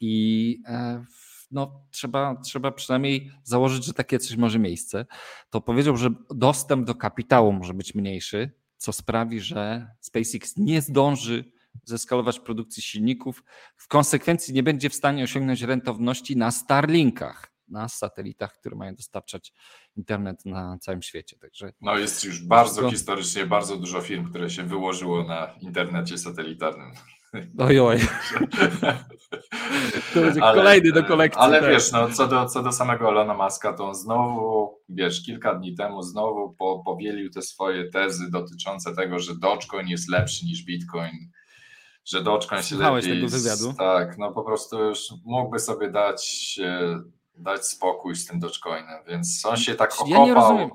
[0.00, 1.04] i e,
[1.50, 5.06] no, trzeba, trzeba przynajmniej założyć, że takie coś może miejsce,
[5.50, 11.52] to powiedział, że dostęp do kapitału może być mniejszy, co sprawi, że SpaceX nie zdąży
[11.84, 13.44] zeskalować produkcji silników.
[13.76, 19.52] W konsekwencji nie będzie w stanie osiągnąć rentowności na Starlinkach, na satelitach, które mają dostarczać
[19.96, 21.38] internet na całym świecie.
[21.38, 22.90] Także no jest już bardzo to...
[22.90, 26.92] historycznie bardzo dużo firm, które się wyłożyło na internecie satelitarnym.
[27.58, 27.98] Oj, oj.
[30.14, 31.42] To będzie ale, kolejny do kolekcji.
[31.42, 31.70] Ale tak.
[31.70, 35.74] wiesz, no, co, do, co do samego Elona Muska, to on znowu, wiesz, kilka dni
[35.74, 41.30] temu znowu po, powielił te swoje tezy dotyczące tego, że Dogecoin jest lepszy niż Bitcoin,
[42.04, 43.20] że Dogecoin się Słuchałeś lepiej...
[43.20, 43.74] tego wywiadu?
[43.78, 47.00] Tak, no po prostu już mógłby sobie dać, e,
[47.34, 50.12] dać spokój z tym Dogecoinem, więc on się tak okopał.
[50.12, 50.70] Ja nie rozumiem.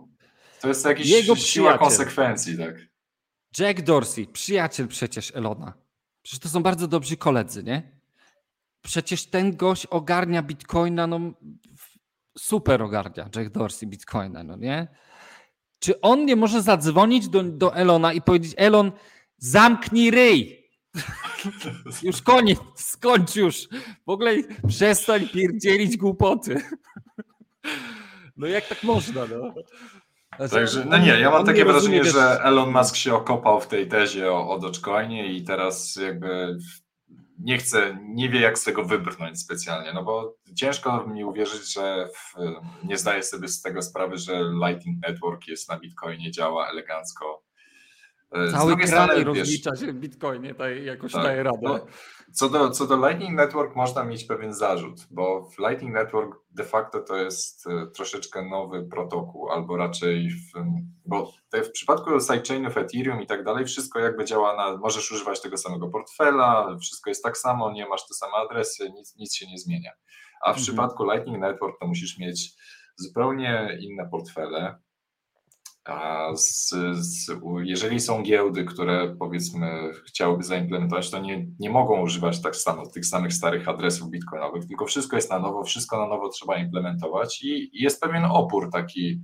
[0.61, 2.75] To jest jakaś Jego siła konsekwencji, tak.
[3.59, 5.84] Jack Dorsey, przyjaciel przecież Elona.
[6.25, 7.91] Przecież to są bardzo dobrzy koledzy, nie?
[8.81, 11.19] Przecież ten gość ogarnia bitcoina, no
[12.37, 14.87] super ogarnia Jack Dorsey bitcoina, no nie?
[15.79, 18.91] Czy on nie może zadzwonić do, do Elona i powiedzieć, Elon,
[19.37, 20.69] zamknij ryj.
[22.03, 23.67] już koniec, skończ już.
[24.05, 24.35] W ogóle
[24.67, 26.61] przestań pierdzielić głupoty.
[28.37, 29.53] no jak tak można, no?
[30.51, 34.31] Także, no nie, ja mam takie wrażenie, że Elon Musk się okopał w tej tezie
[34.31, 36.57] o, o Dogecoinie i teraz jakby
[37.39, 42.07] nie chce, nie wie jak z tego wybrnąć specjalnie, no bo ciężko mi uwierzyć, że
[42.15, 42.33] w,
[42.83, 47.43] nie zdaje sobie z tego sprawy, że Lightning Network jest na Bitcoinie, działa elegancko.
[48.31, 51.59] E, Cały kraj rozlicza się w Bitcoinie, tak, jakoś tak, daje radę.
[51.61, 51.85] No,
[52.33, 56.63] co do, co do Lightning Network można mieć pewien zarzut, bo w Lightning Network de
[56.63, 60.51] facto to jest e, troszeczkę nowy protokół, albo raczej, w,
[61.05, 65.57] bo w przypadku sidechainów Ethereum i tak dalej, wszystko jakby działa na, możesz używać tego
[65.57, 69.57] samego portfela, wszystko jest tak samo, nie masz te same adresy, nic, nic się nie
[69.57, 69.91] zmienia.
[70.41, 70.63] A w mhm.
[70.63, 72.51] przypadku Lightning Network to musisz mieć
[72.95, 74.79] zupełnie inne portfele,
[76.35, 77.31] z, z,
[77.63, 83.05] jeżeli są giełdy, które powiedzmy chciałyby zaimplementować, to nie, nie mogą używać tak samo tych
[83.05, 87.77] samych starych adresów bitcoinowych, tylko wszystko jest na nowo, wszystko na nowo trzeba implementować i,
[87.77, 89.21] i jest pewien opór taki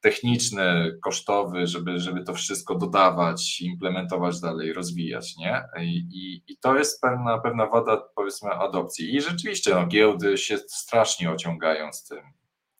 [0.00, 5.62] techniczny, kosztowy, żeby, żeby to wszystko dodawać, implementować dalej, rozwijać, nie?
[5.80, 9.16] I, i, i to jest pewna, pewna wada, powiedzmy, adopcji.
[9.16, 12.22] I rzeczywiście no, giełdy się strasznie ociągają z tym,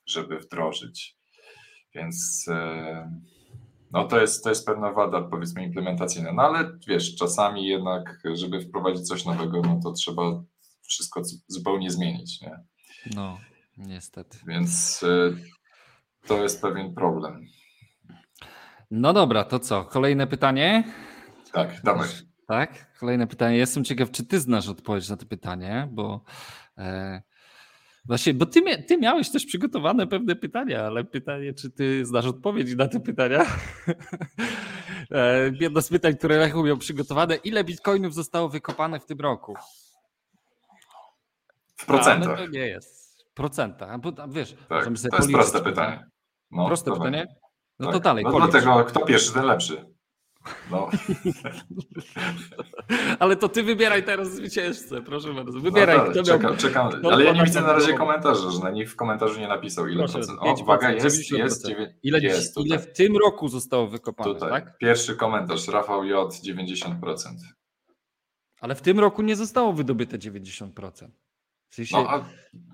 [0.07, 1.18] żeby wdrożyć.
[1.99, 3.13] Więc e,
[3.93, 6.33] no to jest, to jest pewna wada, powiedzmy, implementacyjna.
[6.33, 10.23] No ale wiesz, czasami jednak, żeby wprowadzić coś nowego, no to trzeba
[10.83, 12.59] wszystko zupełnie zmienić, nie?
[13.15, 13.39] No,
[13.77, 14.39] niestety.
[14.47, 15.37] Więc e,
[16.27, 17.47] to jest pewien problem.
[18.91, 19.85] No dobra, to co?
[19.85, 20.85] Kolejne pytanie?
[21.53, 22.09] Tak, dawaj.
[22.47, 23.57] Tak, kolejne pytanie.
[23.57, 26.25] Jestem ciekaw, czy ty znasz odpowiedź na to pytanie, bo
[26.79, 27.23] e,
[28.09, 32.75] właśnie, bo ty, ty miałeś też przygotowane pewne pytania, ale pytanie, czy ty znasz odpowiedź
[32.75, 33.47] na te pytania?
[35.11, 37.37] e, jedno z pytań, które Lechu miał przygotowane.
[37.37, 39.55] Ile bitcoinów zostało wykopane w tym roku?
[41.77, 42.29] W procentach.
[42.29, 43.23] Ale to nie jest.
[43.31, 44.01] W procentach.
[44.01, 46.05] Bo, wiesz, tak, to jest proste pytanie.
[46.51, 47.27] No, Proste pytanie?
[47.79, 47.95] No tak.
[47.95, 48.25] to dalej.
[48.25, 49.85] No dlatego kto pierwszy, ten lepszy.
[50.71, 50.91] No.
[53.19, 55.61] Ale to ty wybieraj teraz zwycięzcę, proszę bardzo.
[55.61, 55.99] Wybieraj.
[55.99, 56.57] No kto czekam, miał...
[56.57, 56.91] czekam.
[57.05, 59.99] Ale ja nie widzę na razie komentarza, że na nich w komentarzu nie napisał ile
[59.99, 60.39] proszę, procent.
[60.41, 61.69] O, uwaga, jest, jest,
[62.03, 64.51] ile, jest ile w tym roku zostało wykopane, tutaj.
[64.51, 64.79] tak?
[64.79, 66.95] Pierwszy komentarz, Rafał J, 90%.
[68.61, 71.09] Ale w tym roku nie zostało wydobyte 90%.
[71.71, 72.25] W sensie no, a,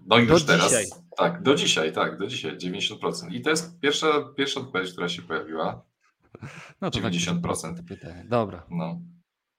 [0.07, 0.69] no już teraz.
[0.69, 0.85] Dzisiaj.
[1.17, 3.33] Tak, do dzisiaj, tak, do dzisiaj 90%.
[3.33, 5.85] I to jest pierwsza, pierwsza odpowiedź, która się pojawiła.
[6.81, 7.77] No to 90%.
[7.77, 8.25] Tak pytanie.
[8.29, 8.67] Dobra.
[8.71, 9.01] No.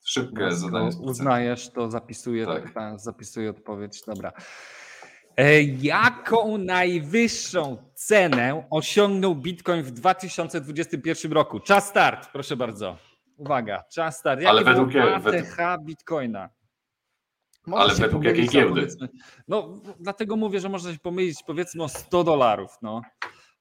[0.06, 0.92] Szybkie no, zadanie.
[1.00, 2.74] Uznajesz, to zapisuję, tak.
[2.74, 4.02] to, zapisuję odpowiedź.
[4.08, 4.32] Dobra.
[5.38, 11.60] E, jaką najwyższą cenę osiągnął Bitcoin w 2021 roku?
[11.60, 12.98] Czas start, proszę bardzo.
[13.38, 14.42] Uwaga, czas start.
[14.42, 15.86] Jakie Ale według, według...
[15.86, 16.50] Bitcoina?
[17.74, 18.88] Ale według jakiej giełdy?
[19.48, 22.72] No, dlatego mówię, że można się pomylić powiedzmy o 100 dolarów.
[22.82, 23.02] No.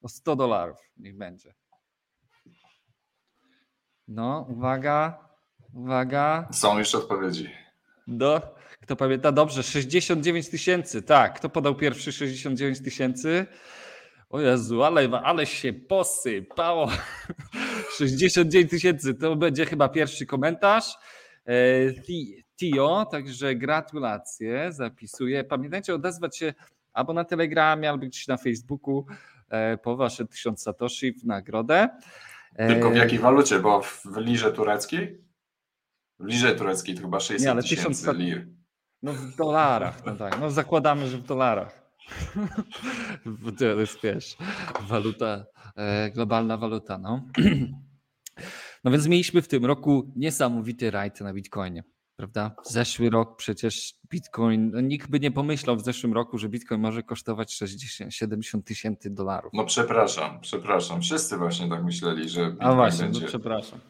[0.03, 1.55] O 100 dolarów niech będzie.
[4.09, 5.19] No, uwaga,
[5.75, 6.49] uwaga.
[6.53, 7.51] Są jeszcze odpowiedzi.
[8.07, 9.33] Do, kto pamięta?
[9.33, 11.03] Dobrze, 69 tysięcy.
[11.03, 13.47] Tak, kto podał pierwszy 69 tysięcy?
[14.31, 16.91] O Jezu, ale, ale się posypało.
[17.99, 20.99] 69 tysięcy, to będzie chyba pierwszy komentarz.
[21.47, 21.55] E,
[22.57, 25.45] Tio, także gratulacje, zapisuję.
[25.45, 26.55] Pamiętajcie odezwać się
[26.93, 29.07] albo na Telegramie, albo gdzieś na Facebooku
[29.49, 31.89] e, po wasze 1000 satoshi w nagrodę.
[32.55, 33.59] E, Tylko w jakiej walucie?
[33.59, 35.25] Bo w lirze tureckiej?
[36.19, 38.47] W lirze tureckiej to chyba 600 tysięcy lir.
[39.03, 40.41] No w dolarach, no tak.
[40.41, 41.85] No zakładamy, że w dolarach.
[43.59, 44.37] To jest wiesz,
[44.89, 45.45] waluta,
[45.77, 47.21] e, globalna waluta, no.
[48.85, 51.85] No więc mieliśmy w tym roku niesamowity rajd na Bitcoinie
[52.17, 52.57] prawda?
[52.65, 57.03] Zeszły rok przecież Bitcoin, no nikt by nie pomyślał w zeszłym roku, że Bitcoin może
[57.03, 59.53] kosztować 60, 70 tysięcy dolarów.
[59.55, 61.03] No przepraszam, przepraszam.
[61.03, 63.21] Wszyscy właśnie tak myśleli, że Bitcoin A właśnie, no będzie...
[63.21, 63.81] no przepraszam.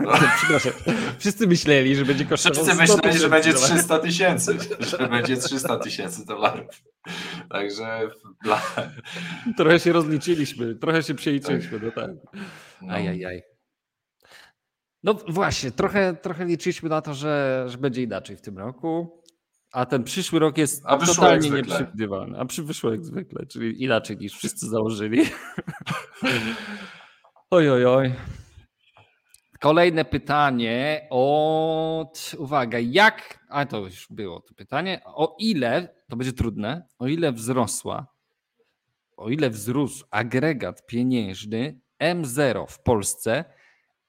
[0.00, 0.12] No.
[0.36, 0.72] Przepraszam.
[1.18, 6.26] Wszyscy myśleli, że będzie kosztował Wszyscy myśleli, że będzie 300 tysięcy, że będzie 300 tysięcy
[6.26, 6.82] dolarów.
[7.50, 8.08] Także
[8.42, 8.62] dla...
[9.56, 12.10] trochę się rozliczyliśmy, trochę się przeliczyliśmy, no tak.
[12.82, 12.94] No.
[12.94, 13.53] Ajajaj.
[15.04, 19.22] No właśnie, trochę, trochę liczyliśmy na to, że, że będzie inaczej w tym roku,
[19.72, 22.38] a ten przyszły rok jest totalnie nieprzewidywalny.
[22.38, 25.22] A przy wyszło jak zwykle, czyli inaczej niż wszyscy założyli.
[27.50, 28.14] oj, oj, oj.
[29.60, 36.32] Kolejne pytanie od, uwaga, jak, a to już było to pytanie, o ile, to będzie
[36.32, 38.06] trudne, o ile wzrosła,
[39.16, 43.44] o ile wzrósł agregat pieniężny M0 w Polsce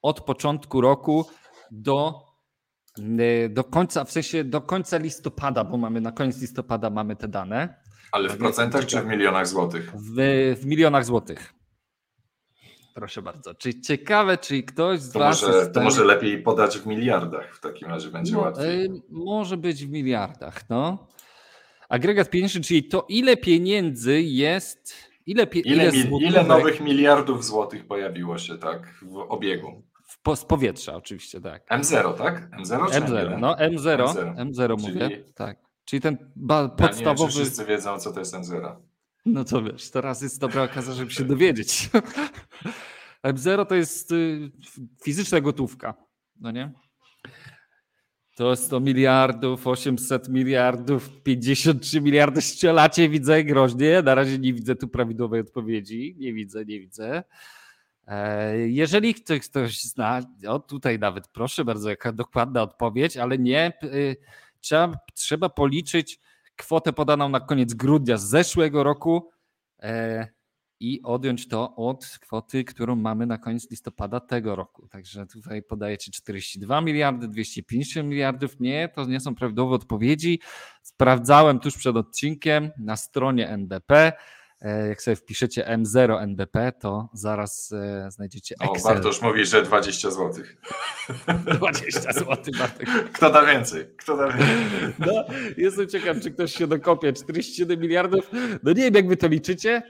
[0.06, 1.26] od początku roku
[1.72, 2.22] do,
[3.00, 7.28] y, do końca, w sensie do końca listopada, bo mamy na koniec listopada mamy te
[7.28, 7.82] dane.
[8.12, 9.94] Ale w procentach czy w milionach złotych?
[9.96, 10.16] W,
[10.62, 11.54] w milionach złotych.
[12.94, 13.56] Proszę bardzo.
[13.56, 15.42] Czy ciekawe, czy ktoś z to Was.
[15.42, 18.86] Może, to może lepiej podać w miliardach, w takim razie będzie no, łatwiej.
[18.86, 21.08] Y, może być w miliardach, no.
[21.90, 24.96] Agregat pieniężny, czyli to, ile pieniędzy jest.
[25.26, 29.84] Ile, pie, ile, ile, ile nowych miliardów złotych pojawiło się tak w obiegu?
[30.26, 31.70] Po, z powietrza oczywiście, tak.
[31.70, 32.50] M0, tak?
[32.52, 33.40] M0 czy M0?
[33.40, 35.34] No M0, M0, M0 mówię, Czyli...
[35.34, 35.58] tak.
[35.86, 37.06] Czyli ten ba, podstawowy...
[37.06, 38.76] Ja nie wiem, wszyscy wiedzą, co to jest M0.
[39.26, 41.90] No to wiesz, teraz jest dobra okazja, żeby się dowiedzieć.
[43.34, 44.52] M0 to jest y,
[45.04, 45.94] fizyczna gotówka,
[46.40, 46.72] no nie?
[48.36, 54.02] To 100 miliardów, 800 miliardów, 53 miliardy strzelacie, widzę groźnie.
[54.02, 56.16] Na razie nie widzę tu prawidłowej odpowiedzi.
[56.20, 57.24] Nie widzę, nie widzę.
[58.08, 63.74] E, jeżeli ktoś, ktoś zna, o tutaj nawet proszę bardzo, jaka dokładna odpowiedź, ale nie,
[63.84, 64.16] y,
[64.62, 66.20] trzeba, trzeba policzyć
[66.56, 69.30] kwotę podaną na koniec grudnia z zeszłego roku.
[69.84, 70.28] E,
[70.80, 74.88] i odjąć to od kwoty, którą mamy na koniec listopada tego roku.
[74.88, 78.60] Także tutaj podajecie 42 miliardy, 250 miliardów.
[78.60, 80.40] Nie, to nie są prawidłowe odpowiedzi.
[80.82, 84.14] Sprawdzałem tuż przed odcinkiem na stronie NBP.
[84.62, 88.92] E, jak sobie wpiszecie M0 NBP, to zaraz e, znajdziecie Excel.
[88.92, 90.44] O, Bartosz mówi, że 20 zł.
[91.60, 92.90] 20 zł, Bartek.
[93.14, 93.86] Kto da więcej?
[93.98, 94.94] Kto da więcej?
[95.00, 95.24] No,
[95.58, 97.14] jestem ciekaw, czy ktoś się dokopie.
[97.14, 98.32] 47 miliardów.
[98.64, 99.82] No nie wiem, jak wy to liczycie.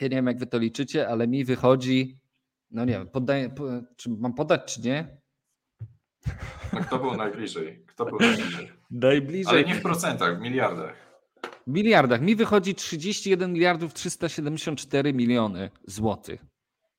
[0.00, 2.18] Ja nie wiem, jak wy to liczycie, ale mi wychodzi,
[2.70, 3.54] no nie wiem, poddaję,
[3.96, 5.20] czy mam podać, czy nie?
[6.72, 7.84] No kto był najbliżej?
[7.86, 8.72] Kto był najbliżej?
[8.90, 9.52] Najbliżej.
[9.52, 11.09] Ale nie w procentach, w miliardach.
[11.66, 12.20] W miliardach.
[12.20, 16.44] Mi wychodzi 31 miliardów 374 miliony złotych.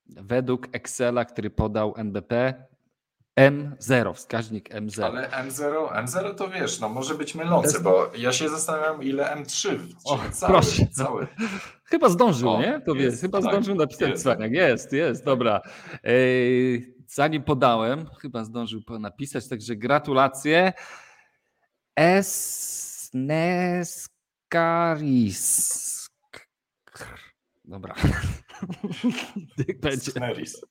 [0.05, 2.53] Według Excela, który podał NBP,
[3.39, 5.03] M0, wskaźnik M0.
[5.03, 9.77] Ale M0, M0 to wiesz, no może być mylące, bo ja się zastanawiam, ile M3,
[10.05, 10.87] o, cały, proszę.
[10.91, 11.27] Cały.
[11.83, 12.81] Chyba zdążył, o, nie?
[12.85, 14.23] To jest, chyba tak, zdążył napisać jest.
[14.23, 14.51] Cwaniak.
[14.51, 15.61] Jest, jest, dobra.
[16.03, 20.73] Ej, zanim podałem, chyba zdążył napisać, także gratulacje.
[24.51, 26.09] Esneskaris.
[27.65, 27.95] Dobra.
[29.57, 30.11] Niech będzie.
[30.11, 30.61] Sneris.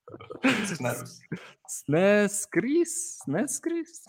[0.64, 1.20] Snerus.
[1.68, 3.18] Sneskris?
[3.24, 4.04] Sneskris?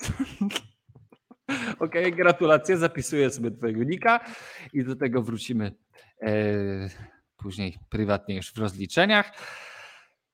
[1.80, 2.78] Okej, okay, gratulacje.
[2.78, 4.19] Zapisuję sobie twojego nika
[4.74, 5.76] i do tego wrócimy
[6.22, 6.34] e,
[7.38, 9.32] później prywatnie już w rozliczeniach.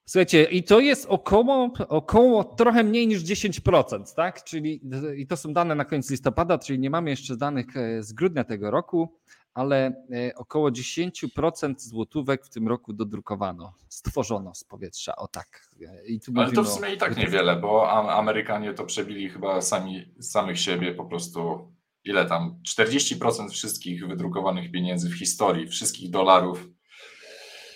[0.10, 4.44] Słuchajcie, i to jest około, około trochę mniej niż 10%, tak?
[4.44, 4.82] Czyli
[5.18, 8.44] i to są dane na koniec listopada, czyli nie mamy jeszcze danych e, z grudnia
[8.44, 9.20] tego roku
[9.58, 15.70] ale e, około 10% złotówek w tym roku dodrukowano, stworzono z powietrza, o tak.
[16.08, 20.14] I tu ale to w sumie i tak niewiele, bo Amerykanie to przebili chyba sami
[20.20, 21.72] samych siebie po prostu
[22.04, 26.68] ile tam 40% wszystkich wydrukowanych pieniędzy w historii, wszystkich dolarów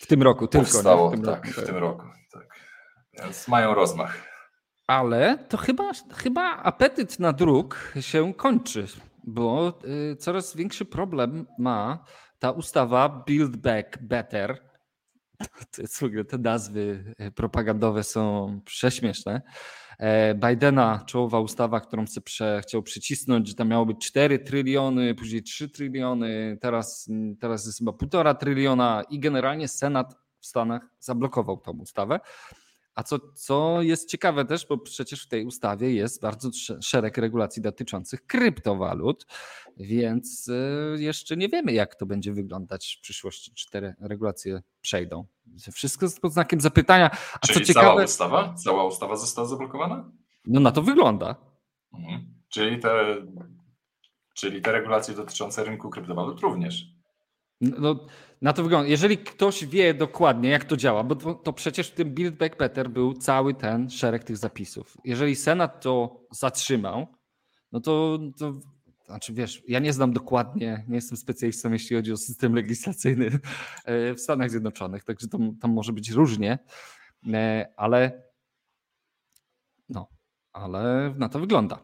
[0.01, 1.23] w tym roku powstało, tylko.
[1.23, 2.20] W tym tak, roku, w tym roku.
[3.13, 4.31] Więc mają rozmach.
[4.87, 8.87] Ale to chyba, chyba apetyt na druk się kończy
[9.23, 9.79] bo
[10.11, 12.05] y, coraz większy problem ma
[12.39, 14.71] ta ustawa Build Back Better.
[15.71, 19.41] To jest w ogóle te nazwy y, propagandowe są prześmieszne.
[19.99, 25.15] E, Bidena, czołowa ustawa, którą chce prze, chciał przycisnąć, że tam miało być 4 tryliony,
[25.15, 27.09] później 3 tryliony, teraz,
[27.39, 32.19] teraz jest chyba 1,5 tryliona i generalnie Senat w Stanach zablokował tą ustawę.
[32.95, 36.49] A co, co jest ciekawe też, bo przecież w tej ustawie jest bardzo
[36.81, 39.25] szereg regulacji dotyczących kryptowalut,
[39.77, 45.25] więc y, jeszcze nie wiemy, jak to będzie wyglądać w przyszłości, czy te regulacje przejdą.
[45.73, 47.11] Wszystko jest pod znakiem zapytania.
[47.41, 48.53] A Czyli co ciekawe, cała ustawa?
[48.53, 50.11] Cała ustawa została zablokowana?
[50.45, 51.35] No na to wygląda.
[51.93, 52.33] Mhm.
[52.49, 53.15] Czyli, te,
[54.33, 56.85] czyli te regulacje dotyczące rynku kryptowalut również.
[57.61, 58.07] No,
[58.41, 58.89] na to wygląda.
[58.89, 62.57] Jeżeli ktoś wie dokładnie, jak to działa, bo to, to, przecież w tym Build Back
[62.57, 64.97] Better był cały ten szereg tych zapisów.
[65.03, 67.07] Jeżeli Senat to zatrzymał,
[67.71, 68.59] no to, to
[69.05, 73.39] znaczy wiesz, ja nie znam dokładnie, nie jestem specjalistą, jeśli chodzi o system legislacyjny
[73.85, 76.59] e, w Stanach Zjednoczonych, także tam, tam może być różnie,
[77.33, 78.23] e, ale
[79.89, 80.07] no,
[80.53, 81.79] ale na to wygląda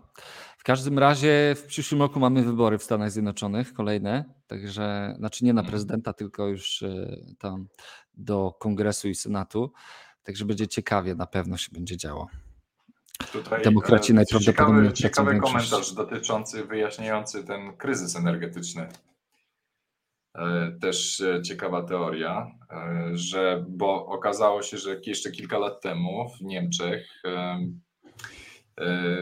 [0.68, 5.62] każdym razie w przyszłym roku mamy wybory w Stanach Zjednoczonych, kolejne, także, znaczy nie na
[5.62, 5.72] mhm.
[5.72, 7.68] prezydenta, tylko już e, tam
[8.14, 9.72] do kongresu i senatu,
[10.24, 12.28] także będzie ciekawie, na pewno się będzie działo.
[13.32, 18.88] Tutaj Demokraci e, najprawdopodobniej ciekawy, ciekawy komentarz dotyczący, wyjaśniający ten kryzys energetyczny.
[20.36, 22.52] E, też ciekawa teoria,
[23.14, 27.22] że bo okazało się, że jeszcze kilka lat temu w Niemczech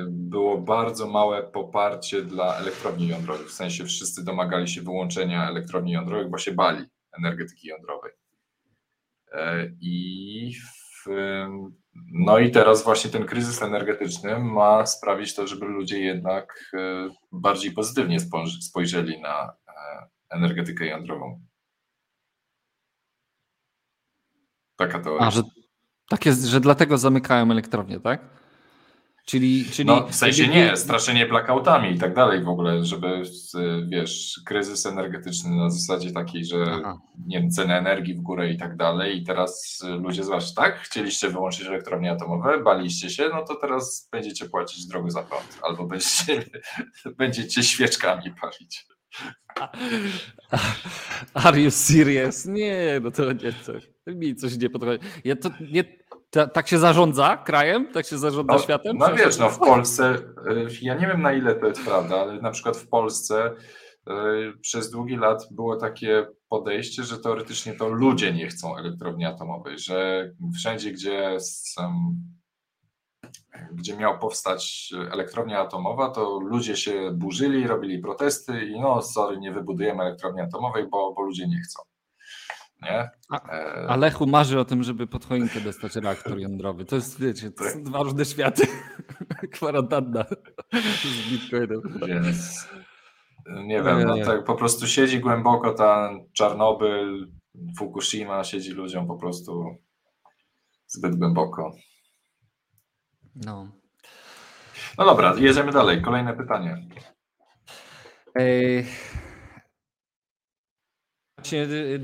[0.07, 3.47] było bardzo małe poparcie dla elektrowni jądrowych.
[3.47, 6.85] W sensie wszyscy domagali się wyłączenia elektrowni jądrowych, bo się bali
[7.17, 8.11] energetyki jądrowej.
[9.31, 11.09] E, I w,
[12.11, 17.71] no i teraz właśnie ten kryzys energetyczny ma sprawić to, żeby ludzie jednak e, bardziej
[17.71, 18.17] pozytywnie
[18.61, 19.53] spojrzeli na
[20.29, 21.41] energetykę jądrową.
[24.75, 25.27] Taka teoria.
[25.27, 25.41] A, że
[26.09, 28.44] tak jest, że dlatego zamykają elektrownię, tak?
[29.25, 33.21] Czyli, czyli no, w sensie nie, straszenie blackoutami i tak dalej w ogóle, żeby,
[33.87, 37.01] wiesz, kryzys energetyczny na zasadzie takiej, że Aha.
[37.27, 41.29] nie wiem, ceny energii w górę i tak dalej i teraz ludzie zwłaszcza tak, chcieliście
[41.29, 46.43] wyłączyć elektrownie atomowe, baliście się, no to teraz będziecie płacić drogo za prąd albo będziecie,
[47.17, 48.87] będziecie świeczkami palić.
[51.33, 52.45] Are you serious?
[52.45, 53.89] Nie, no to nie coś.
[54.07, 55.05] Mi coś nie podchodzi.
[55.23, 55.83] Ja to nie,
[56.29, 57.91] ta, tak się zarządza krajem?
[57.93, 58.97] Tak się zarządza no, światem?
[58.97, 62.41] No wiesz, no w Polsce, y, ja nie wiem na ile to jest prawda, ale
[62.41, 63.55] na przykład w Polsce
[64.61, 70.29] przez długi lat było takie podejście, że teoretycznie to ludzie nie chcą elektrowni atomowej, że
[70.55, 71.37] wszędzie, gdzie
[73.71, 79.51] gdzie miał powstać elektrownia atomowa, to ludzie się burzyli, robili protesty i no sorry, nie
[79.51, 81.83] wybudujemy elektrowni atomowej, bo, bo ludzie nie chcą.
[82.81, 83.09] Nie?
[83.29, 86.85] A, e, a Lechu marzy o tym, żeby pod choinkę dostać reaktor jądrowy.
[86.85, 88.67] To jest, wiecie, to są dwa różne światy.
[89.53, 90.25] Kwarantanna
[91.03, 91.81] z Bitcoinem.
[92.07, 92.67] Więc
[93.65, 97.27] nie wiem, no tak po prostu siedzi głęboko ten Czarnobyl,
[97.77, 99.75] Fukushima, siedzi ludziom po prostu
[100.87, 101.71] zbyt głęboko.
[103.35, 103.71] No.
[104.97, 106.01] No dobra, jedziemy dalej.
[106.01, 106.87] Kolejne pytanie.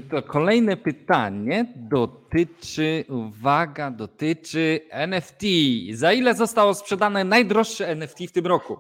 [0.10, 5.42] To kolejne pytanie dotyczy, uwaga, dotyczy NFT.
[5.94, 8.80] Za ile zostało sprzedane najdroższe NFT w tym roku?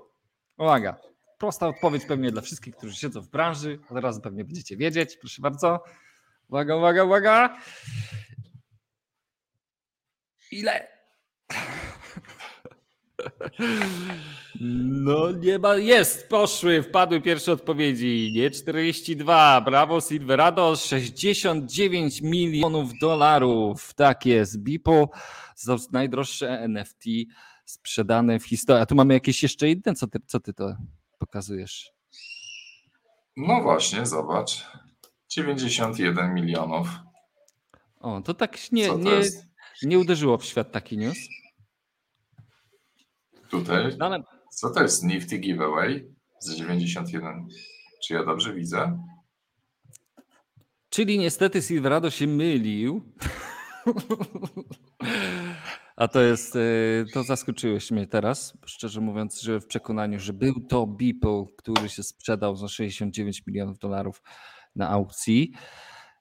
[0.57, 1.01] Uwaga,
[1.37, 3.79] prosta odpowiedź pewnie dla wszystkich, którzy siedzą w branży.
[3.89, 5.17] Od razu pewnie będziecie wiedzieć.
[5.17, 5.83] Proszę bardzo.
[6.49, 7.57] Uwaga, uwaga, uwaga.
[10.51, 10.87] Ile?
[14.59, 18.31] No nie ma, jest, poszły, wpadły pierwsze odpowiedzi.
[18.35, 23.93] Nie 42, brawo Silverado, 69 milionów dolarów.
[23.93, 25.09] Tak jest, Bipo,
[25.91, 27.03] najdroższe NFT
[27.65, 28.81] sprzedane w historii.
[28.81, 30.75] A tu mamy jakieś jeszcze inne, co ty, co ty to
[31.19, 31.91] pokazujesz?
[33.37, 34.65] No właśnie, zobacz.
[35.29, 36.89] 91 milionów.
[37.99, 39.21] O, to tak nie, nie,
[39.83, 41.17] nie uderzyło w świat taki news.
[43.51, 43.95] Tutaj.
[43.99, 44.23] No ale...
[44.51, 46.05] Co to jest Nifty Giveaway
[46.39, 47.47] z 91?
[48.03, 49.03] Czy ja dobrze widzę?
[50.89, 53.01] Czyli niestety Silverado się mylił.
[55.95, 56.59] A to jest, e,
[57.13, 62.03] to zaskoczyłeś mnie teraz, szczerze mówiąc, że w przekonaniu, że był to Beeple, który się
[62.03, 64.21] sprzedał za 69 milionów dolarów
[64.75, 65.53] na aukcji.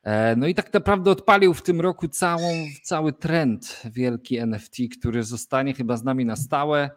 [0.03, 5.23] E, no i tak naprawdę odpalił w tym roku całą, cały trend wielki NFT, który
[5.23, 6.91] zostanie chyba z nami na stałe.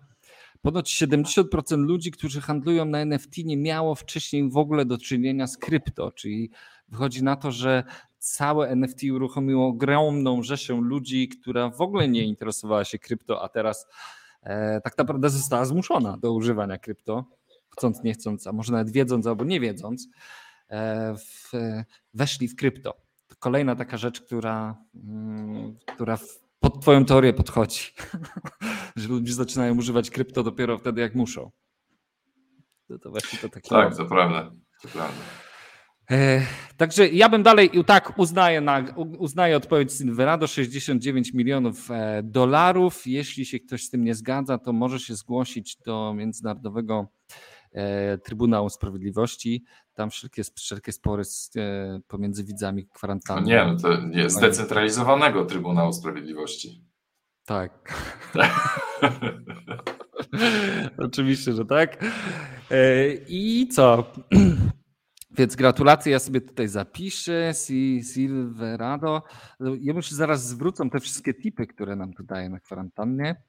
[0.64, 5.58] Ponoć 70% ludzi, którzy handlują na NFT, nie miało wcześniej w ogóle do czynienia z
[5.58, 6.52] krypto, czyli
[6.88, 7.84] wychodzi na to, że
[8.18, 13.88] całe NFT uruchomiło ogromną rzeszę ludzi, która w ogóle nie interesowała się krypto, a teraz
[14.44, 17.26] e, tak naprawdę została zmuszona do używania krypto,
[17.70, 20.08] chcąc, nie chcąc, a może nawet wiedząc albo nie wiedząc,
[20.70, 21.52] e, w,
[22.14, 22.98] weszli w krypto.
[23.28, 26.18] To kolejna taka rzecz, która, mm, która
[26.64, 27.82] pod Twoją teorię podchodzi,
[28.96, 31.52] że ludzie zaczynają używać krypto dopiero wtedy, jak muszą.
[32.88, 33.70] To, to właśnie to takie.
[33.70, 34.52] Tak, to prawda.
[34.82, 35.22] To prawda.
[36.12, 36.42] E,
[36.78, 38.86] także ja bym dalej, tak, uznaję, na,
[39.18, 43.08] uznaję odpowiedź Silverado, 69 milionów e, dolarów.
[43.08, 47.08] Jeśli się ktoś z tym nie zgadza, to może się zgłosić do Międzynarodowego
[47.72, 49.64] e, Trybunału Sprawiedliwości.
[49.94, 53.42] Tam wszelkie, wszelkie spory z, e, pomiędzy widzami kwarantanny.
[53.42, 56.84] No nie, no to nie, zdecentralizowanego Trybunału Sprawiedliwości.
[57.46, 57.94] Tak.
[60.98, 62.06] Oczywiście, że tak.
[62.72, 64.04] E, I co?
[65.38, 67.52] Więc gratulacje, ja sobie tutaj zapiszę.
[68.14, 69.24] Silverado.
[69.60, 73.44] Ja już zaraz zwrócą te wszystkie tipy, które nam tu daje na kwarantannie.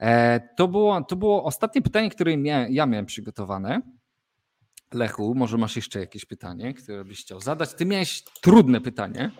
[0.00, 2.32] E, to było, to było ostatnie pytanie, które
[2.70, 3.80] ja miałem przygotowane.
[4.94, 7.74] Lechu, może masz jeszcze jakieś pytanie, które byś chciał zadać?
[7.74, 9.30] Ty miałeś trudne pytanie.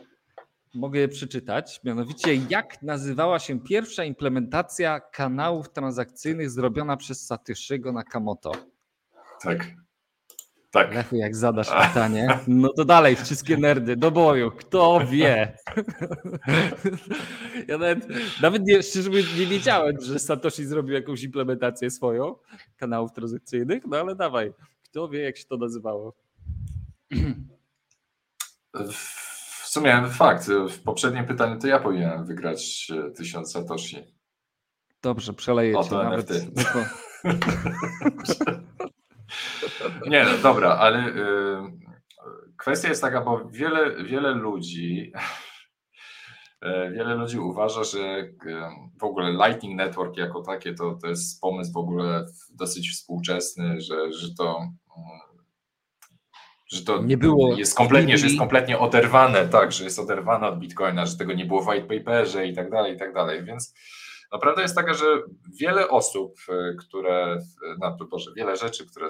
[0.74, 1.80] Mogę je przeczytać.
[1.84, 8.52] Mianowicie, jak nazywała się pierwsza implementacja kanałów transakcyjnych zrobiona przez Satyshiego Nakamoto?
[9.42, 9.66] Tak.
[10.70, 10.94] Tak.
[10.94, 15.48] Lechu, jak zadasz pytanie, no to dalej, wszystkie nerdy, do boju, kto wie.
[17.68, 18.06] Ja nawet,
[18.42, 22.34] nawet nie, szczerze mówiąc nie wiedziałem, że Satoshi zrobił jakąś implementację swoją
[22.76, 24.52] kanałów transakcyjnych, no ale dawaj.
[24.94, 26.14] Kto wie, jak się to nazywało?
[29.62, 30.48] W sumie fakt.
[30.48, 33.96] W poprzednim pytaniu to ja powinienem wygrać e, tysiąc Satoshi.
[35.02, 36.28] Dobrze, przeleję cię nawet.
[40.10, 41.12] Nie, no dobra, ale y,
[42.56, 45.12] kwestia jest taka, bo wiele, wiele ludzi
[46.60, 48.28] e, wiele ludzi uważa, że
[49.00, 54.12] w ogóle Lightning Network jako takie to, to jest pomysł w ogóle dosyć współczesny, że,
[54.12, 54.68] że to
[56.66, 60.58] że to nie było, jest kompletnie, że jest kompletnie oderwane, tak, że jest oderwane od
[60.58, 63.74] Bitcoina, że tego nie było w white paperze i tak dalej, i tak dalej, więc
[64.32, 65.04] no, prawda jest taka, że
[65.60, 67.38] wiele osób, e, które,
[67.80, 69.08] no Boże, wiele rzeczy, które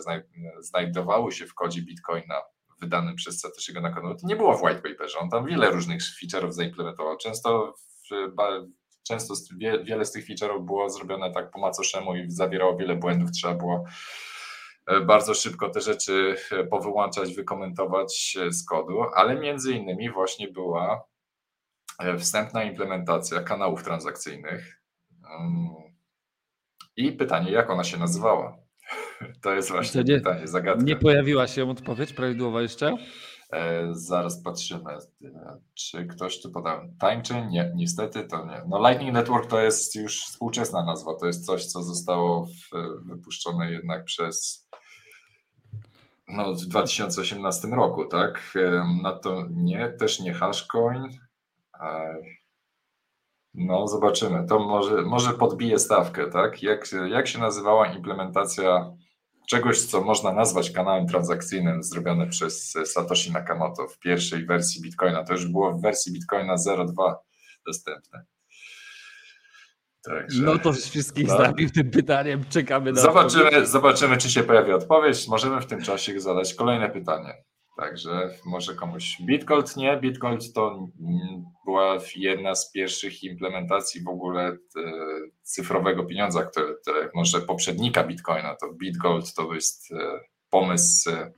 [0.61, 2.35] znajdowały się w kodzie Bitcoina
[2.81, 7.17] wydanym przez Satoshi'ego Nakamoto, nie było w white paperze, on tam wiele różnych feature'ów zaimplementował,
[7.17, 7.75] często
[9.03, 9.35] często
[9.85, 13.85] wiele z tych feature'ów było zrobione tak po macoszemu i zawierało wiele błędów, trzeba było
[15.07, 16.37] bardzo szybko te rzeczy
[16.71, 21.05] powyłączać, wykomentować z kodu, ale między innymi właśnie była
[22.19, 24.81] wstępna implementacja kanałów transakcyjnych.
[25.41, 25.85] Mm.
[26.97, 28.57] I pytanie, jak ona się nazywała?
[29.43, 30.85] To jest właśnie nie, pytanie, zagadka.
[30.85, 32.97] Nie pojawiła się odpowiedź prawidłowa jeszcze?
[33.53, 34.93] E, zaraz patrzymy,
[35.25, 36.81] e, czy ktoś tu podał.
[37.01, 37.49] Timechain?
[37.49, 38.63] Nie, niestety to nie.
[38.69, 42.49] No Lightning Network to jest już współczesna nazwa, to jest coś, co zostało
[43.05, 44.64] wypuszczone jednak przez
[46.29, 48.53] no, w 2018 roku, tak?
[48.57, 51.09] E, no to nie, też nie Hashcoin.
[53.55, 54.47] No, zobaczymy.
[54.47, 56.63] To może, może podbije stawkę, tak?
[56.63, 58.93] Jak, jak się nazywała implementacja
[59.49, 65.25] czegoś, co można nazwać kanałem transakcyjnym zrobione przez Satoshi Nakamoto w pierwszej wersji Bitcoina.
[65.25, 67.15] To już było w wersji Bitcoina 0.2
[67.67, 68.25] dostępne.
[70.05, 71.39] Także, no to wszystkich no.
[71.39, 72.45] zabił tym pytaniem.
[72.51, 75.29] Czekamy na zobaczymy, zobaczymy, czy się pojawi odpowiedź.
[75.29, 77.35] Możemy w tym czasie zadać kolejne pytanie.
[77.77, 79.97] Także może komuś Bitgold nie.
[79.97, 80.89] Bitgold to
[81.65, 84.57] była jedna z pierwszych implementacji w ogóle e,
[85.43, 88.55] cyfrowego pieniądza, które, które może poprzednika Bitcoina.
[88.55, 91.33] To Bitgold to jest e, pomysł e,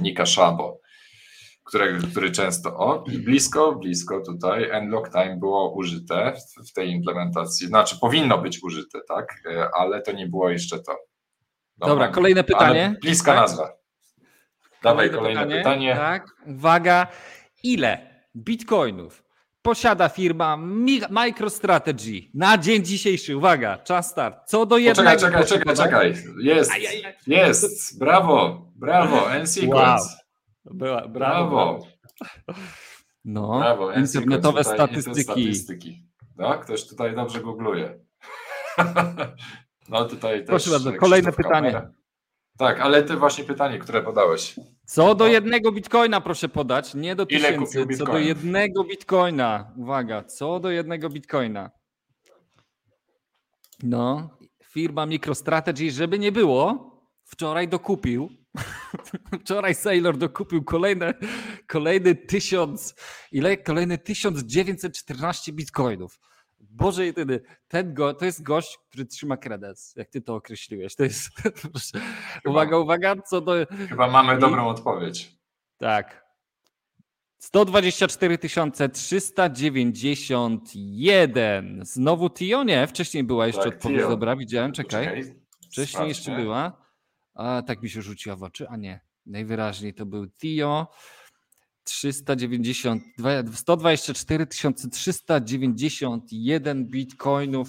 [0.00, 0.80] Nika Szabo,
[1.66, 6.32] który, który często, o blisko, blisko tutaj, Nlock Time było użyte
[6.68, 9.42] w tej implementacji, znaczy powinno być użyte, tak,
[9.72, 10.96] ale to nie było jeszcze to.
[11.76, 12.96] Dobra, Dobra kolejne pytanie.
[13.02, 13.40] bliska tak?
[13.40, 13.72] nazwa.
[14.82, 15.58] Dawaj kolejne, pytanie.
[15.58, 15.94] pytanie.
[15.94, 17.06] Tak, uwaga.
[17.62, 17.98] Ile
[18.36, 19.22] bitcoinów
[19.62, 20.56] posiada firma
[21.10, 23.36] MicroStrategy na dzień dzisiejszy?
[23.36, 24.36] Uwaga, czas start.
[24.46, 25.20] Co do jednego.
[25.20, 26.14] Czekaj, czekaj, czekaj, czekaj.
[26.42, 26.72] Jest,
[27.26, 27.98] jest.
[27.98, 29.32] Brawo, brawo.
[29.32, 30.04] N-Sequence.
[30.04, 30.25] Wow.
[30.70, 31.86] Była, brawo.
[33.24, 33.92] No, brawo.
[33.92, 35.22] internetowe statystyki.
[35.22, 36.06] statystyki.
[36.36, 37.98] No, ktoś tutaj dobrze googluje.
[39.88, 41.82] No tutaj Proszę bardzo, kolejne pytanie.
[42.58, 44.60] Tak, ale ty właśnie pytanie, które podałeś.
[44.86, 49.72] Co do jednego bitcoina proszę podać, nie do tysięcy, co do jednego bitcoina.
[49.76, 51.70] Uwaga, co do jednego bitcoina.
[53.82, 54.30] No,
[54.64, 56.90] firma MicroStrategy, żeby nie było,
[57.24, 58.28] wczoraj dokupił,
[59.40, 61.14] wczoraj Sailor dokupił kolejne,
[61.66, 62.94] kolejny tysiąc,
[63.32, 63.56] ile?
[63.56, 66.20] Kolejny 1914 bitcoinów.
[66.60, 70.96] Boże jedyny, ten go, to jest gość, który trzyma kredens, jak ty to określiłeś.
[70.96, 71.28] To jest,
[71.62, 71.80] chyba,
[72.46, 73.66] uwaga, uwaga, co do...
[73.88, 75.36] Chyba mamy dobrą odpowiedź.
[75.78, 76.26] Tak.
[77.38, 78.38] 124
[78.92, 81.80] 391.
[81.84, 82.64] Znowu Tio?
[82.64, 84.00] Nie, wcześniej była jeszcze tak, odpowiedź.
[84.00, 85.34] Dobra, widziałem, czekaj.
[85.70, 86.85] Wcześniej jeszcze była.
[87.36, 89.00] A tak mi się rzuciła w oczy, a nie.
[89.26, 90.88] Najwyraźniej to był Tio.
[91.84, 93.02] 390,
[93.54, 97.68] 124 391 bitcoinów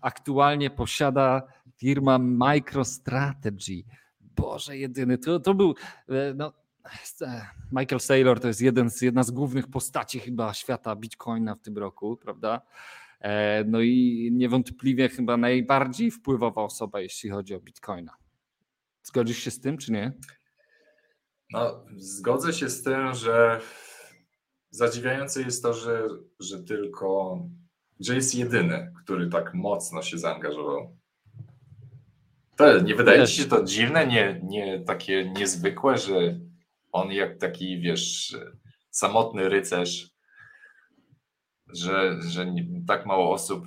[0.00, 1.42] aktualnie posiada
[1.76, 3.84] firma MicroStrategy.
[4.20, 5.74] Boże jedyny, to, to był
[6.08, 6.52] e, no,
[7.20, 11.60] e, Michael Saylor to jest jeden z, jedna z głównych postaci chyba świata bitcoina w
[11.60, 12.60] tym roku, prawda?
[13.20, 18.23] E, no i niewątpliwie chyba najbardziej wpływowa osoba, jeśli chodzi o bitcoina.
[19.04, 20.12] Zgodzisz się z tym, czy nie?
[21.50, 23.60] No, zgodzę się z tym, że
[24.70, 26.08] zadziwiające jest to, że,
[26.40, 27.38] że tylko,
[28.00, 30.96] że jest jedyny, który tak mocno się zaangażował.
[32.56, 36.40] To, nie wydaje ci się to dziwne, nie, nie takie niezwykłe, że
[36.92, 38.36] on jak taki, wiesz,
[38.90, 40.13] samotny rycerz
[41.78, 42.54] że, że
[42.86, 43.66] tak mało osób,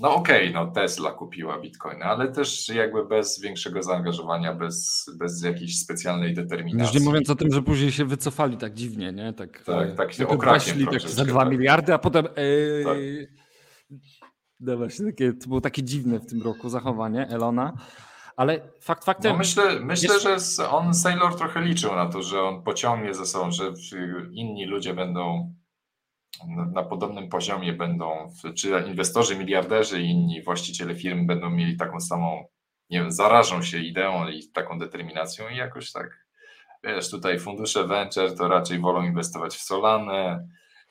[0.00, 5.42] no okej, okay, no Tesla kupiła bitcoiny, ale też jakby bez większego zaangażowania, bez, bez
[5.42, 6.94] jakiejś specjalnej determinacji.
[6.94, 9.32] Już nie mówiąc o tym, że później się wycofali tak dziwnie, nie?
[9.32, 11.50] Tak, tak, e, tak się okrakiem tak za dwa tak.
[11.50, 12.96] miliardy, a potem yy, tak.
[14.60, 17.72] no właśnie, takie, to było takie dziwne w tym roku zachowanie Elona.
[18.36, 19.32] Ale fakt faktem.
[19.32, 20.56] No myślę, myślę jest...
[20.56, 23.72] że on Sailor trochę liczył na to, że on pociągnie ze sobą, że
[24.32, 25.54] inni ludzie będą
[26.72, 32.44] na podobnym poziomie będą, czy inwestorzy, miliarderzy i inni właściciele firm będą mieli taką samą,
[32.90, 36.26] nie wiem, zarażą się ideą i taką determinacją i jakoś tak,
[36.84, 40.48] wiesz, tutaj fundusze venture to raczej wolą inwestować w Solanę,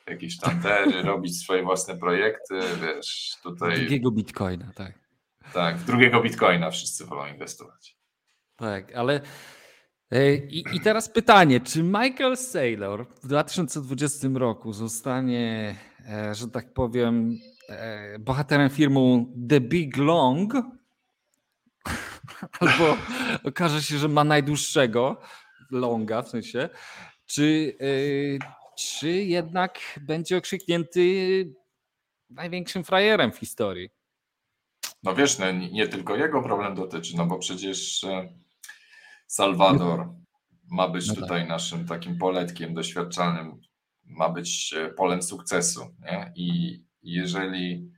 [0.07, 3.75] jakieś tantery, robić swoje własne projekty, wiesz, tutaj...
[3.79, 4.93] Drugiego bitcoina, tak.
[5.53, 7.97] Tak, w drugiego bitcoina wszyscy wolą inwestować.
[8.55, 9.21] Tak, ale
[10.49, 15.75] I, I, teraz pytanie, czy Michael Saylor w 2020 roku zostanie,
[16.09, 17.37] e, że tak powiem,
[17.69, 20.53] e, bohaterem firmy The Big Long,
[22.59, 22.97] albo
[23.43, 25.21] okaże się, że ma najdłuższego
[25.71, 26.69] longa w sensie,
[27.25, 27.77] czy,
[28.77, 31.01] czy jednak będzie okrzyknięty
[32.29, 33.89] największym frajerem w historii?
[35.03, 38.05] No wiesz, no, nie tylko jego problem dotyczy, no bo przecież
[39.31, 40.13] Salwador
[40.71, 41.49] ma być no tutaj tak.
[41.49, 43.61] naszym takim poletkiem doświadczalnym,
[44.05, 45.95] ma być e, polem sukcesu.
[45.99, 46.31] Nie?
[46.35, 47.91] I jeżeli,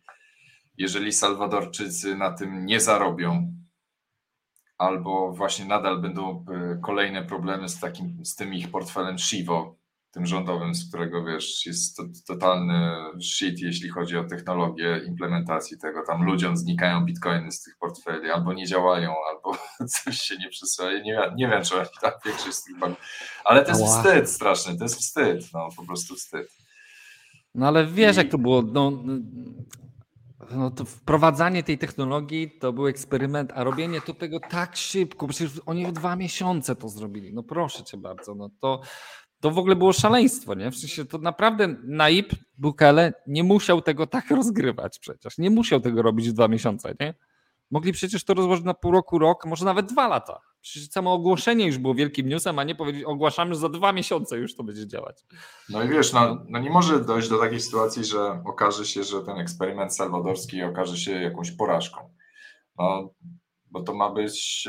[0.77, 3.53] jeżeli Salwadorczycy na tym nie zarobią,
[4.77, 9.75] albo właśnie nadal będą e, kolejne problemy z, takim, z tym ich portfelem Shivo,
[10.13, 16.03] tym rządowym, z którego wiesz, jest to, totalny shit, jeśli chodzi o technologię implementacji tego.
[16.07, 19.57] Tam ludziom znikają bitcoiny z tych portfeli, albo nie działają, albo
[19.93, 20.91] coś się nie przesyła.
[20.91, 23.05] Nie, nie wiem, czy oni tam większość z tych banków.
[23.45, 24.03] Ale to jest Ała.
[24.03, 26.51] wstyd straszny, to jest wstyd, no po prostu wstyd.
[27.55, 28.19] No ale wiesz, I...
[28.19, 28.61] jak to było.
[28.61, 28.91] No,
[30.51, 35.61] no to wprowadzanie tej technologii to był eksperyment, a robienie to tego tak szybko, przecież
[35.65, 37.33] oni w dwa miesiące to zrobili.
[37.33, 38.81] No proszę cię bardzo, no to
[39.43, 40.71] to w ogóle było szaleństwo, nie?
[40.71, 45.37] W sensie to naprawdę Naib Bukele nie musiał tego tak rozgrywać przecież.
[45.37, 47.13] Nie musiał tego robić w dwa miesiące, nie?
[47.71, 50.39] Mogli przecież to rozłożyć na pół roku, rok, może nawet dwa lata.
[50.61, 54.37] Przecież samo ogłoszenie już było wielkim newsem, a nie powiedzieć, ogłaszamy, że za dwa miesiące
[54.37, 55.25] już to będzie działać.
[55.69, 59.21] No i wiesz, no, no nie może dojść do takiej sytuacji, że okaże się, że
[59.21, 62.09] ten eksperyment salwadorski okaże się jakąś porażką.
[62.77, 63.09] No,
[63.71, 64.67] bo to ma być,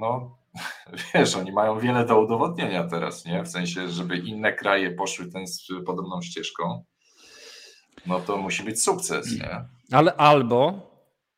[0.00, 0.38] no,
[1.14, 3.42] wiesz, oni mają wiele do udowodnienia teraz, nie?
[3.42, 5.44] W sensie, żeby inne kraje poszły tę
[5.86, 6.84] podobną ścieżką,
[8.06, 9.64] no to musi być sukces, nie?
[9.92, 10.90] Ale albo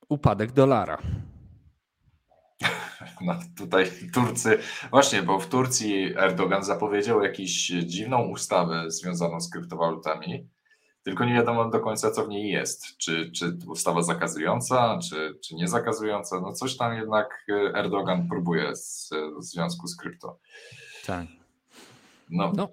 [0.08, 0.98] upadek dolara.
[3.20, 4.58] No tutaj Turcy,
[4.90, 10.48] właśnie, bo w Turcji Erdogan zapowiedział jakąś dziwną ustawę związaną z kryptowalutami,
[11.02, 12.96] tylko nie wiadomo do końca, co w niej jest.
[12.96, 16.40] Czy, czy ustawa zakazująca, czy, czy nie zakazująca.
[16.40, 20.38] No coś tam jednak Erdogan próbuje z, w związku z krypto.
[21.06, 21.26] Tak.
[22.30, 22.52] No.
[22.56, 22.68] no.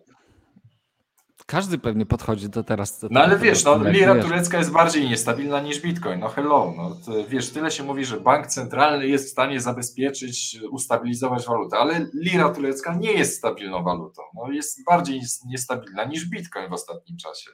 [1.45, 2.99] Każdy pewnie podchodzi do teraz.
[2.99, 4.25] Do no ale wiesz, no, lira wiesz.
[4.25, 6.19] turecka jest bardziej niestabilna niż bitcoin.
[6.19, 6.73] No hello.
[6.77, 6.95] No,
[7.27, 12.49] wiesz, tyle się mówi, że bank centralny jest w stanie zabezpieczyć, ustabilizować walutę, ale lira
[12.49, 14.21] turecka nie jest stabilną walutą.
[14.35, 17.51] No, jest bardziej niestabilna niż bitcoin w ostatnim czasie.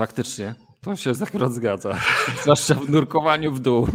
[0.00, 1.98] Faktycznie, to się akurat zgadza.
[2.42, 3.88] Zwłaszcza w nurkowaniu w dół.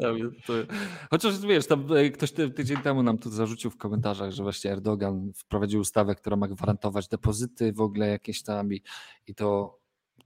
[1.10, 5.32] Chociaż wiesz, tam e, ktoś tydzień temu nam tu zarzucił w komentarzach, że właśnie Erdogan
[5.36, 8.82] wprowadził ustawę, która ma gwarantować depozyty w ogóle jakieś tam i,
[9.26, 9.78] i to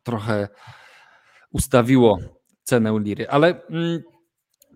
[0.03, 0.49] trochę
[1.51, 2.19] ustawiło
[2.63, 3.29] cenę liry.
[3.29, 4.03] Ale mm,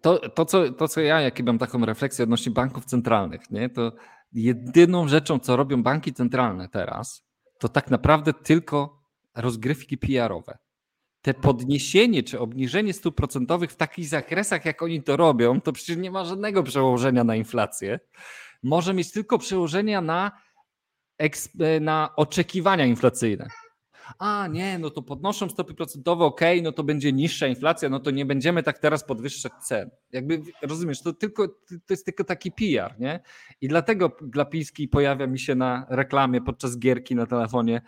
[0.02, 3.92] to, to, co, to, co ja, jakie mam taką refleksję odnośnie banków centralnych, nie, to
[4.32, 7.24] jedyną rzeczą, co robią banki centralne teraz,
[7.58, 9.01] to tak naprawdę tylko
[9.34, 10.58] rozgrywki PR-owe.
[11.22, 15.96] Te podniesienie czy obniżenie stóp procentowych w takich zakresach, jak oni to robią, to przecież
[15.96, 18.00] nie ma żadnego przełożenia na inflację.
[18.62, 20.32] Może mieć tylko przełożenia na,
[21.80, 23.48] na oczekiwania inflacyjne.
[24.18, 28.10] A nie, no to podnoszą stopy procentowe, ok, no to będzie niższa inflacja, no to
[28.10, 29.90] nie będziemy tak teraz podwyższać cen.
[30.12, 33.20] Jakby rozumiesz, to tylko to jest tylko taki PR, nie?
[33.60, 37.82] I dlatego Glapiński pojawia mi się na reklamie podczas gierki na telefonie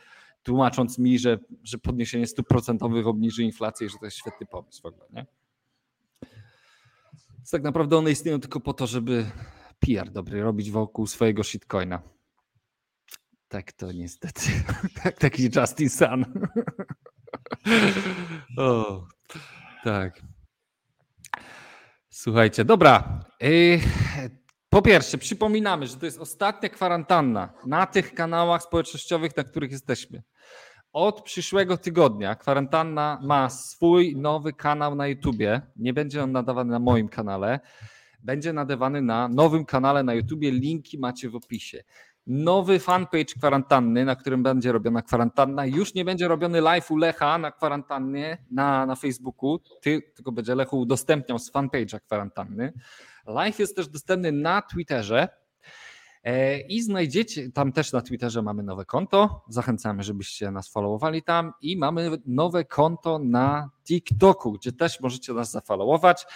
[0.45, 4.83] tłumacząc mi, że, że podniesienie stóp procentowych obniży inflację i że to jest świetny pomysł
[4.83, 5.07] w ogóle.
[5.13, 5.27] Nie?
[7.37, 9.31] Więc tak naprawdę one istnieją tylko po to, żeby
[9.79, 12.03] PR dobry robić wokół swojego shitcoina.
[13.49, 14.41] Tak to niestety.
[15.03, 16.25] Tak, taki Justin Sun.
[18.59, 19.07] o,
[19.85, 20.23] tak.
[22.11, 23.21] Słuchajcie, dobra.
[24.69, 30.23] Po pierwsze, przypominamy, że to jest ostatnia kwarantanna na tych kanałach społecznościowych, na których jesteśmy.
[30.95, 35.61] Od przyszłego tygodnia kwarantanna ma swój nowy kanał na YouTubie.
[35.77, 37.61] Nie będzie on nadawany na moim kanale.
[38.21, 40.51] Będzie nadawany na nowym kanale na YouTubie.
[40.51, 41.85] Linki macie w opisie.
[42.27, 45.67] Nowy fanpage kwarantanny, na którym będzie robiona kwarantanna.
[45.67, 50.55] Już nie będzie robiony live u Lecha na kwarantannie na, na Facebooku, Ty, tylko będzie
[50.55, 52.73] Lechu udostępniał z fanpage'a kwarantanny.
[53.27, 55.29] Live jest też dostępny na Twitterze.
[56.25, 59.45] E, I znajdziecie, tam też na Twitterze mamy nowe konto.
[59.49, 61.53] Zachęcamy, żebyście nas followowali tam.
[61.61, 66.27] I mamy nowe konto na TikToku, gdzie też możecie nas zafollowować.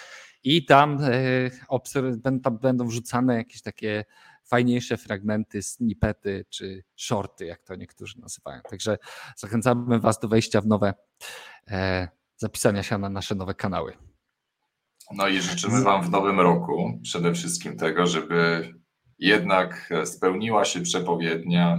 [0.42, 4.04] I tam, e, tam będą wrzucane jakieś takie
[4.44, 8.60] fajniejsze fragmenty, snippety czy shorty, jak to niektórzy nazywają.
[8.70, 8.98] Także
[9.36, 10.94] zachęcamy Was do wejścia w nowe,
[11.70, 13.92] e, zapisania się na nasze nowe kanały.
[15.12, 18.68] No i życzymy Wam w nowym roku przede wszystkim tego, żeby
[19.18, 21.78] jednak spełniła się przepowiednia,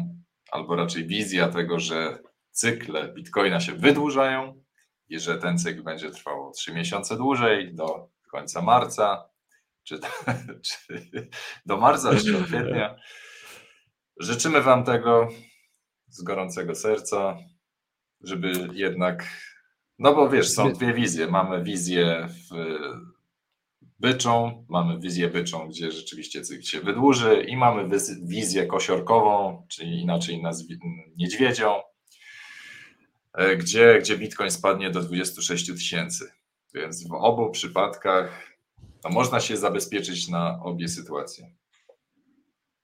[0.52, 2.20] albo raczej wizja tego, że
[2.52, 4.64] cykle Bitcoina się wydłużają
[5.10, 9.30] i że ten cykl będzie trwał 3 miesiące dłużej, do końca marca,
[9.84, 10.00] czy,
[10.68, 11.10] czy
[11.66, 12.96] do marca, czy do kwietnia.
[14.20, 15.28] Życzymy Wam tego
[16.08, 17.38] z gorącego serca,
[18.22, 19.28] żeby jednak,
[20.00, 21.28] no bo wiesz, są dwie wizje.
[21.28, 22.56] Mamy wizję w
[24.00, 30.42] byczą, mamy wizję byczą, gdzie rzeczywiście cykl się wydłuży i mamy wizję kosiorkową, czyli inaczej
[30.42, 30.76] nazwę
[31.18, 31.82] niedźwiedzią,
[33.34, 36.32] e, gdzie, gdzie Bitcoin spadnie do 26 tysięcy.
[36.74, 38.58] Więc w obu przypadkach
[39.04, 41.52] no, można się zabezpieczyć na obie sytuacje.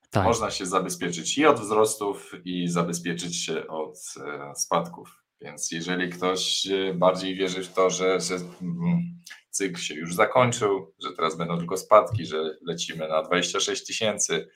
[0.10, 0.24] Tak.
[0.24, 5.24] Można się zabezpieczyć i od wzrostów, i zabezpieczyć się od e, spadków.
[5.42, 9.15] Więc jeżeli ktoś e, bardziej wierzy w to, że, że mm,
[9.56, 14.48] cykl się już zakończył, że teraz będą tylko spadki, że lecimy na 26 tysięcy,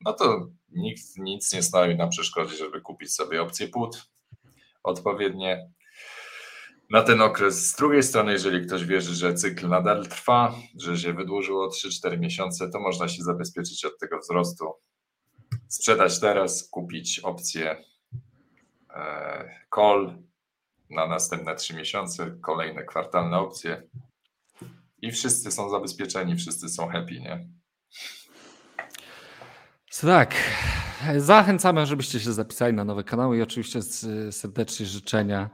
[0.00, 4.02] no to nikt nic nie stoi na przeszkodzie, żeby kupić sobie opcję put
[4.82, 5.70] odpowiednie
[6.90, 7.66] na ten okres.
[7.66, 12.70] Z drugiej strony, jeżeli ktoś wierzy, że cykl nadal trwa, że się wydłużyło 3-4 miesiące,
[12.70, 14.72] to można się zabezpieczyć od tego wzrostu.
[15.68, 17.84] Sprzedać teraz, kupić opcję
[18.90, 20.18] e, call
[20.90, 23.82] na następne 3 miesiące, kolejne kwartalne opcje
[25.02, 27.48] i wszyscy są zabezpieczeni, wszyscy są happy, nie?
[30.00, 30.34] Tak.
[31.16, 33.82] Zachęcamy, żebyście się zapisali na nowe kanały i oczywiście
[34.32, 35.50] serdecznie życzenia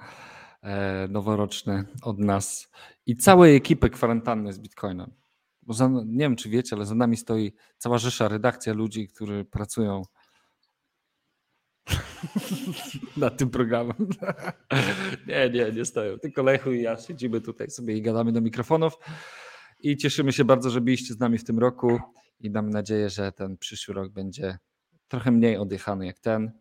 [0.63, 2.71] e, noworoczne od nas
[3.07, 5.15] i całej ekipy kwarantanny z Bitcoinem.
[5.63, 9.45] Bo za, nie wiem, czy wiecie, ale za nami stoi cała rzesza, redakcja ludzi, którzy
[9.45, 10.03] pracują
[13.17, 14.09] nad tym programem.
[15.29, 16.19] nie, nie, nie stoją.
[16.19, 18.93] Tylko Lechu i ja siedzimy tutaj sobie i gadamy do mikrofonów.
[19.81, 22.01] I cieszymy się bardzo, że byliście z nami w tym roku
[22.41, 24.59] i mam nadzieję, że ten przyszły rok będzie
[25.09, 26.53] trochę mniej odjechany jak ten.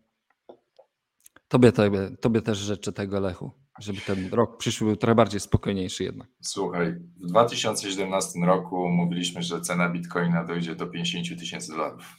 [1.48, 6.04] Tobie, tobie, tobie też życzę tego, Lechu, żeby ten rok przyszły był trochę bardziej spokojniejszy
[6.04, 6.28] jednak.
[6.40, 12.16] Słuchaj, w 2017 roku mówiliśmy, że cena bitcoina dojdzie do 50 tysięcy dolarów.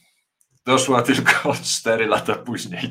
[0.66, 2.82] Doszła tylko 4 lata później.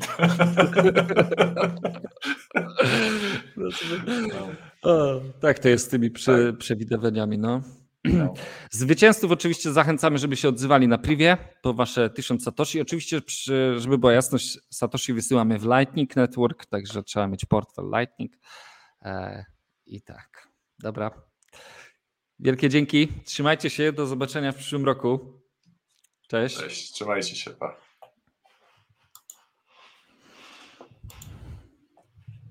[4.28, 4.48] No.
[4.82, 6.58] O, tak to jest z tymi przy, tak.
[6.58, 7.38] przewidywaniami.
[7.38, 7.62] No.
[8.04, 8.34] No.
[8.70, 12.80] Zwycięzców oczywiście zachęcamy, żeby się odzywali na privie po wasze 1000 Satoshi.
[12.80, 13.20] Oczywiście,
[13.76, 18.32] żeby była jasność, Satoshi wysyłamy w Lightning Network, także trzeba mieć portfel Lightning.
[19.02, 19.44] E,
[19.86, 20.48] I tak,
[20.78, 21.10] dobra.
[22.38, 23.08] Wielkie dzięki.
[23.24, 23.92] Trzymajcie się.
[23.92, 25.39] Do zobaczenia w przyszłym roku.
[26.30, 26.56] Cześć.
[26.56, 26.92] Cześć.
[26.92, 27.50] Trzymajcie się.
[27.50, 27.76] Pa.